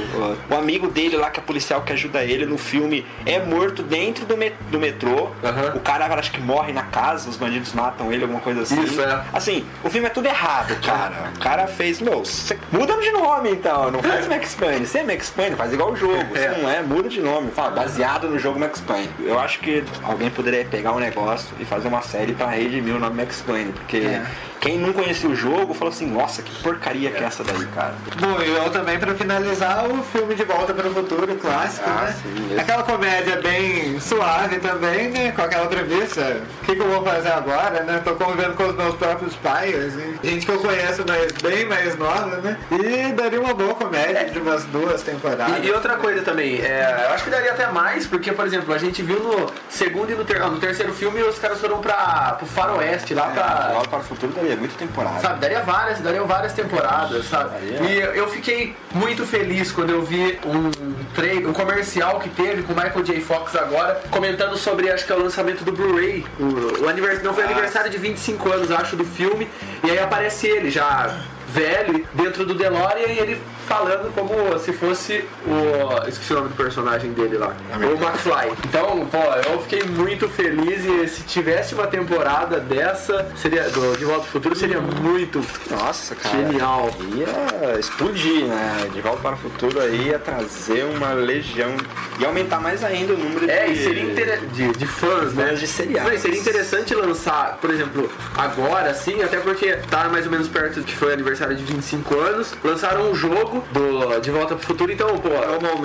[0.50, 4.26] O amigo dele lá, que é policial que ajuda ele no filme, é morto dentro
[4.26, 5.30] do, me- do metrô.
[5.44, 5.74] Aham.
[5.76, 8.82] O cara acho que morre na casa, os bandidos matam ele, alguma coisa assim.
[8.84, 9.24] Isso, é.
[9.34, 11.32] Assim, o filme é tudo errado, cara.
[11.36, 14.86] O cara fez, meu, você muda de nome então, não faz Max Payne.
[14.86, 16.26] Se é Max Payne, faz igual o jogo.
[16.36, 16.58] Se É.
[16.62, 17.52] não é, muda de nome.
[17.52, 19.10] Fala, baseado no jogo Max Payne.
[19.24, 23.00] Eu acho que alguém poderia pegar um negócio e fazer uma série pra redimir o
[23.00, 24.26] nome Max Payne, porque É.
[24.62, 27.96] quem não conhecia o jogo falou assim, nossa, que porcaria que é essa daí, cara.
[28.20, 32.04] Bom, e eu também, pra finalizar, o filme De Volta para o Futuro, clássico, Ah,
[32.06, 32.16] né?
[32.22, 35.32] sim, Aquela comédia bem suave também, né?
[35.32, 38.02] Com aquela premissa, o que, que eu vou fazer agora, né?
[38.04, 39.94] Tô convivendo com os meus próprios pais,
[40.24, 42.56] gente que eu conheço mas bem mais nova, né?
[42.72, 45.58] E daria uma boa comédia de umas duas temporadas.
[45.66, 48.72] E, e outra coisa também, é, eu acho que daria até mais, porque, por exemplo,
[48.72, 52.36] a gente viu no segundo e no, ter- no terceiro filme os caras foram pra,
[52.38, 53.70] pro faroeste, lá De pra.
[53.74, 55.20] Volta para o futuro daria muita temporada.
[55.20, 57.50] Sabe, daria várias, dariam várias temporadas, sabe?
[57.72, 58.12] Daria.
[58.14, 62.74] E eu fiquei muito feliz quando eu vi um trailer, um comercial que teve com
[62.74, 63.20] o Michael J.
[63.22, 66.26] Fox agora, comentando sobre, acho que é o lançamento do Blu-ray.
[66.40, 67.48] O, o anivers- não foi Ah.
[67.48, 69.48] aniversário de 25 anos, acho, do filme.
[69.84, 71.16] E aí aparece ele já
[71.48, 73.42] velho dentro do DeLorean e ele
[73.72, 76.08] falando como se fosse o.
[76.08, 77.54] Esqueci o nome do personagem dele lá.
[77.78, 78.52] O McFly.
[78.68, 79.18] Então, pô,
[79.50, 83.70] eu fiquei muito feliz e se tivesse uma temporada dessa, seria.
[83.70, 86.38] Do, de Volta ao Futuro, seria muito Nossa, cara.
[86.38, 86.90] Genial.
[87.16, 88.90] Ia explodir, né?
[88.94, 91.76] De volta para o futuro aí ia trazer uma legião.
[92.20, 93.74] Ia aumentar mais ainda o número É, de.
[93.74, 94.42] e seria inter...
[94.48, 95.54] de, de fãs, né?
[95.54, 96.10] De seriados.
[96.12, 100.48] Não, e seria interessante lançar, por exemplo, agora sim, até porque tá mais ou menos
[100.48, 104.66] perto que foi o aniversário de 25 anos, lançaram um jogo do De Volta pro
[104.66, 105.30] Futuro, então, pô,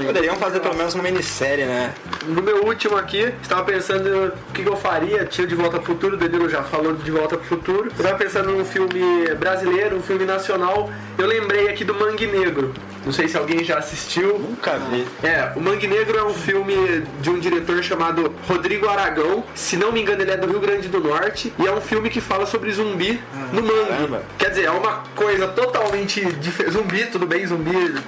[0.07, 1.95] Poderiam fazer pelo menos uma minissérie, né?
[2.27, 5.95] no meu último aqui, estava pensando o que, que eu faria, tinha De Volta pro
[5.95, 7.91] Futuro, o Danilo já falou de De Volta pro Futuro.
[7.97, 12.75] Eu tava pensando num filme brasileiro, um filme nacional, eu lembrei aqui do Mangue Negro.
[13.07, 14.37] Não sei se alguém já assistiu.
[14.37, 15.07] Nunca vi.
[15.23, 19.45] É, o Mangue Negro é um filme de um diretor chamado Rodrigo Aragão.
[19.55, 21.53] Se não me engano, ele é do Rio Grande do Norte.
[21.57, 23.21] E é um filme que fala sobre zumbi
[23.53, 23.89] no mangue.
[23.89, 24.23] caramba.
[24.37, 26.73] Quer dizer, é uma coisa totalmente diferente.
[26.73, 27.56] Zumbi, tudo bem, zumbi.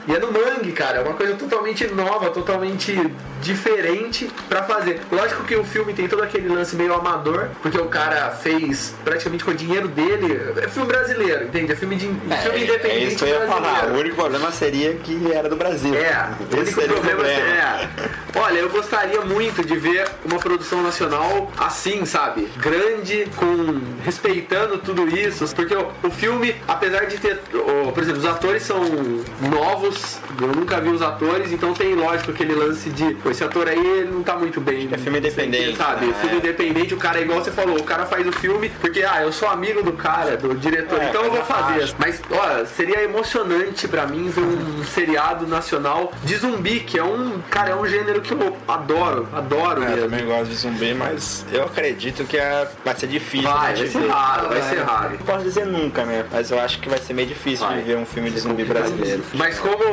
[0.06, 0.98] E é no mangue, cara.
[0.98, 2.96] É uma coisa totalmente nova, totalmente
[3.40, 5.00] diferente pra fazer.
[5.10, 9.44] Lógico que o filme tem todo aquele lance meio amador, porque o cara fez praticamente
[9.44, 10.52] com o dinheiro dele.
[10.62, 11.72] É filme brasileiro, entende?
[11.72, 13.76] É filme, de, filme independente é isso que eu ia brasileiro.
[13.76, 13.92] falar.
[13.92, 15.94] O único problema seria que era do Brasil.
[15.94, 17.88] É, o Esse único seria o problema é.
[18.34, 22.48] Olha, eu gostaria muito de ver uma produção nacional assim, sabe?
[22.58, 25.46] Grande, com respeitando tudo isso.
[25.54, 27.40] Porque o, o filme, apesar de ter.
[27.54, 28.80] o- por exemplo, os atores são
[29.40, 33.14] novos, eu nunca vi os atores, então tem lógico aquele lance de.
[33.14, 34.88] Pô, esse ator aí ele não tá muito bem.
[34.90, 36.06] É filme independente, Sabe?
[36.06, 36.14] né?
[36.20, 39.22] Filme independente, o cara é igual você falou, o cara faz o filme porque, ah,
[39.22, 41.82] eu sou amigo do cara, do diretor, É, então eu vou fazer.
[41.82, 41.94] acho.
[41.98, 47.38] Mas, olha, seria emocionante pra mim ver um seriado nacional de zumbi, que é um,
[47.50, 50.10] cara, é um gênero que eu adoro, adoro É, eu mesmo.
[50.10, 53.48] também gosto de zumbi, mas eu acredito que é- vai ser difícil.
[53.50, 54.70] Vai, né, vai de ser raro, vai Vai.
[54.70, 55.10] ser raro.
[55.10, 56.24] Não posso dizer nunca, né?
[56.32, 57.78] Mas eu acho que vai ser meio difícil Vai.
[57.78, 59.22] de ver um filme de zumbi brasileiro.
[59.34, 59.84] Mas como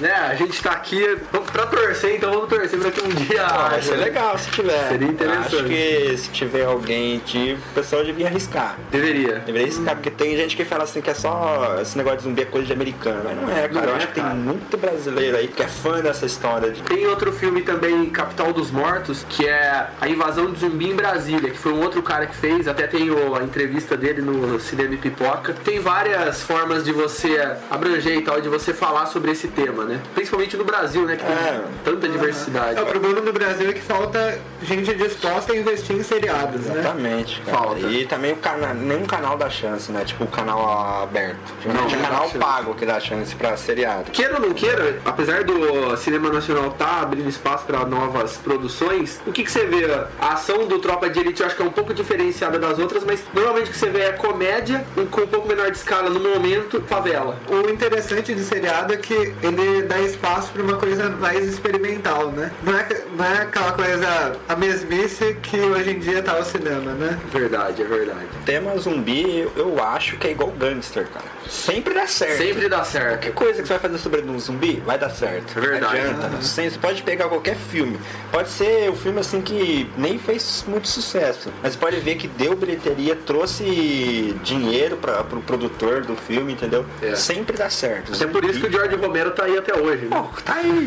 [0.00, 1.18] né, a gente tá aqui
[1.52, 3.44] pra torcer, então vamos torcer pra que um dia.
[3.44, 4.88] Ah, vai ser legal se tiver.
[4.88, 5.56] Seria interessante.
[5.56, 8.76] Acho que se tiver alguém, tipo, o pessoal devia arriscar.
[8.90, 9.40] Deveria.
[9.40, 12.42] Deveria arriscar, porque tem gente que fala assim que é só esse negócio de zumbi
[12.42, 13.20] é coisa de americano.
[13.24, 13.68] Mas não é, cara.
[13.68, 16.82] Não eu é, acho que tem muito brasileiro aí que é fã dessa história de.
[16.82, 21.50] Tem outro filme também, Capital dos Mortos, que é A Invasão de Zumbi em Brasília,
[21.50, 25.54] que foi um outro cara que fez, até tem a entrevista dele no Cinema Pipoca.
[25.64, 30.00] Tem várias formas de você abranger e tal, de você falar sobre esse tema, né?
[30.14, 31.16] Principalmente no Brasil, né?
[31.16, 31.62] Que tem É.
[31.84, 32.78] tanta diversidade.
[32.78, 36.80] É, o problema no Brasil é que falta gente disposta a investir em seriados, né?
[36.80, 37.58] Exatamente, cara.
[37.58, 37.80] Falta.
[37.86, 40.04] E também o canal, nenhum canal dá chance, né?
[40.04, 41.36] Tipo o canal aberto.
[41.62, 44.10] Geralmente Não, é canal pago que dá chance pra seriado.
[44.10, 49.32] Queira ou não queira, apesar do cinema nacional estar abrindo espaço para novas produções, o
[49.32, 49.84] que, que você vê?
[50.20, 53.04] A ação do Tropa de Elite eu acho que é um pouco diferenciada das outras,
[53.04, 56.08] mas normalmente o que você vê é comédia um- com um pouco menor de escala
[56.10, 57.36] no momento, favela.
[57.48, 62.50] O interessante de seriado é que ele dá espaço para uma coisa mais experimental, né?
[62.62, 66.92] Não é, não é aquela coisa, a mesmice que hoje em dia tá o cinema,
[66.92, 67.18] né?
[67.32, 68.26] Verdade, é verdade.
[68.44, 71.26] Tema zumbi, eu, acho que é igual gangster, cara.
[71.48, 72.38] Sempre dá certo.
[72.38, 73.08] Sempre dá certo.
[73.08, 75.58] Qualquer coisa que você vai fazer sobre um zumbi, vai dar certo.
[75.58, 75.82] É verdade.
[75.82, 76.28] Não adianta.
[76.40, 77.98] Você você pode pegar qualquer filme.
[78.30, 81.52] Pode ser um filme assim que nem fez muito sucesso.
[81.62, 86.84] Mas pode ver que deu bilheteria, trouxe dinheiro para pro produtor do filme, entendeu?
[87.02, 87.14] É.
[87.14, 88.12] Sempre dá certo.
[88.12, 90.06] É por isso que o George Romero tá aí até hoje.
[90.06, 90.16] Né?
[90.16, 90.84] Pô, tá aí.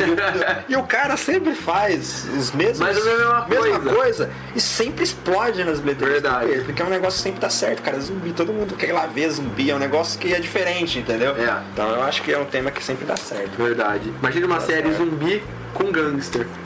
[0.68, 2.80] E o- cara sempre faz os mesmos.
[2.80, 3.96] Mas a mesma mesma coisa.
[3.96, 4.30] coisa.
[4.56, 6.22] E sempre explode nas bilheterias.
[6.22, 6.48] Verdade.
[6.48, 8.00] dele, Porque é um negócio que sempre dá certo, cara.
[8.00, 9.70] Zumbi, todo mundo quer ir lá ver zumbi.
[9.72, 11.32] É um negócio que é diferente, entendeu?
[11.36, 11.62] É.
[11.74, 13.52] Então eu acho que é um tema que sempre dá certo.
[13.58, 14.12] Verdade.
[14.20, 15.44] Imagina uma série zumbi
[15.74, 16.46] com gangster.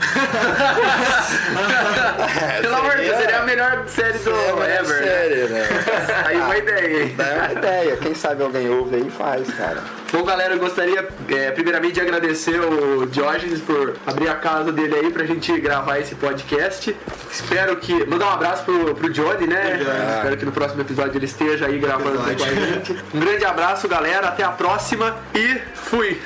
[2.60, 4.82] Pelo amor de Deus, seria a melhor série do ever.
[4.82, 4.84] né?
[4.84, 5.66] sério, né?
[6.26, 7.14] Aí uma ideia, hein?
[7.18, 7.96] É uma ideia.
[7.96, 9.82] Quem sabe alguém ouve aí e faz, cara.
[10.12, 14.94] Bom, galera, eu gostaria é, primeiramente de agradecer o Diógenes por abrir a casa dele
[14.94, 16.94] aí pra gente gravar esse podcast.
[17.30, 18.04] Espero que.
[18.04, 19.80] Mandar um abraço pro, pro Johnny, né?
[20.16, 22.96] Espero que no próximo episódio ele esteja aí gravando com a gente.
[23.14, 24.28] Um grande abraço, galera.
[24.28, 26.20] Até a próxima e fui!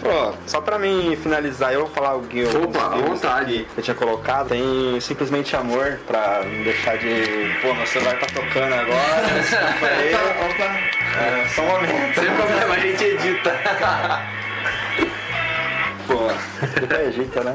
[0.00, 2.44] Pô, só pra mim finalizar, eu vou falar alguém.
[2.44, 3.66] Opa, à vontade.
[3.74, 4.48] Que eu tinha colocado.
[4.48, 7.56] Tem simplesmente amor pra não deixar de.
[7.62, 9.26] Pô, meu celular tá tocando agora.
[9.40, 10.12] Desculpa aí.
[11.16, 12.20] É, só um momento.
[12.20, 13.60] Sem problema, a gente edita.
[16.06, 16.30] Pô,
[16.80, 17.54] depois ajeita, né?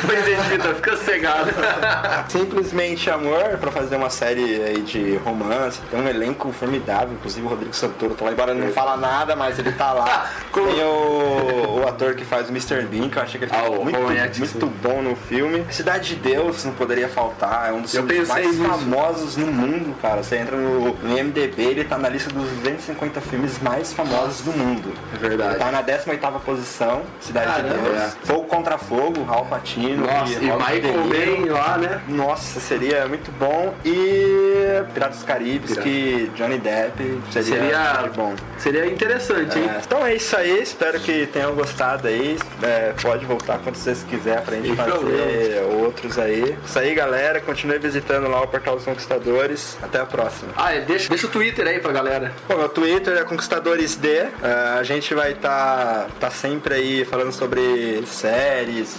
[0.00, 1.50] Depois edita, fica cegado.
[2.28, 5.80] Simplesmente Amor, pra fazer uma série aí de romance.
[5.90, 9.34] Tem um elenco formidável, inclusive o Rodrigo Santoro tá lá, embora ele não fala nada,
[9.36, 10.30] mas ele tá lá.
[10.52, 12.82] Tem o, o ator que faz o Mr.
[12.82, 14.58] Bean, que eu achei que ele Ah, muito, Atkinson.
[14.58, 15.64] muito bom no filme.
[15.70, 20.22] Cidade de Deus não poderia faltar, é um dos filmes mais famosos no mundo, cara.
[20.22, 24.52] Você entra no, no IMDB, ele tá na lista dos 250 filmes mais famosos do
[24.52, 24.92] mundo.
[25.14, 25.54] É verdade.
[25.54, 27.90] Ele tá na 18ª posição, Cidade de Caramba.
[27.90, 28.16] Deus.
[28.24, 31.08] Fogo contra Fogo, Raul Patino Nossa, e Michael.
[31.08, 32.00] Bay lá, né?
[32.08, 33.74] Nossa, seria muito bom.
[33.84, 35.84] E Piratas dos Caribes, Piratas.
[35.84, 38.34] que Johnny Depp seria, Seria, bom.
[38.58, 39.68] seria interessante, hein?
[39.68, 42.38] É, então é isso aí, espero que tenham gostado aí.
[42.62, 45.66] É, pode voltar quando vocês quiserem pra gente Sem fazer problema.
[45.84, 46.56] outros aí.
[46.64, 47.40] Isso aí, galera.
[47.40, 49.76] Continue visitando lá o Portal dos Conquistadores.
[49.82, 50.52] Até a próxima.
[50.56, 52.32] Ah, é, deixa, deixa o Twitter aí pra galera.
[52.48, 54.08] Bom, meu Twitter é ConquistadoresD.
[54.08, 54.30] É,
[54.78, 58.51] a gente vai estar tá, sempre aí falando sobre séries,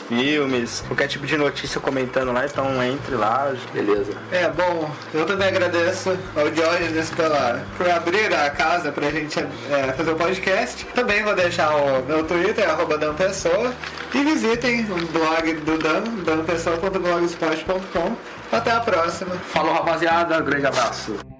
[0.07, 3.53] filmes, qualquer tipo de notícia comentando lá, então entre lá.
[3.73, 4.13] Beleza.
[4.31, 9.93] É, bom, eu também agradeço ao Diógenes pela, por abrir a casa pra gente é,
[9.93, 10.85] fazer o podcast.
[10.93, 13.73] Também vou deixar o meu Twitter, arroba Dan Pessoa.
[14.13, 18.15] E visitem o blog do Dan, danpessoa.blogspot.com.
[18.51, 19.35] Até a próxima.
[19.35, 20.39] Falou, rapaziada.
[20.41, 21.32] Grande abraço.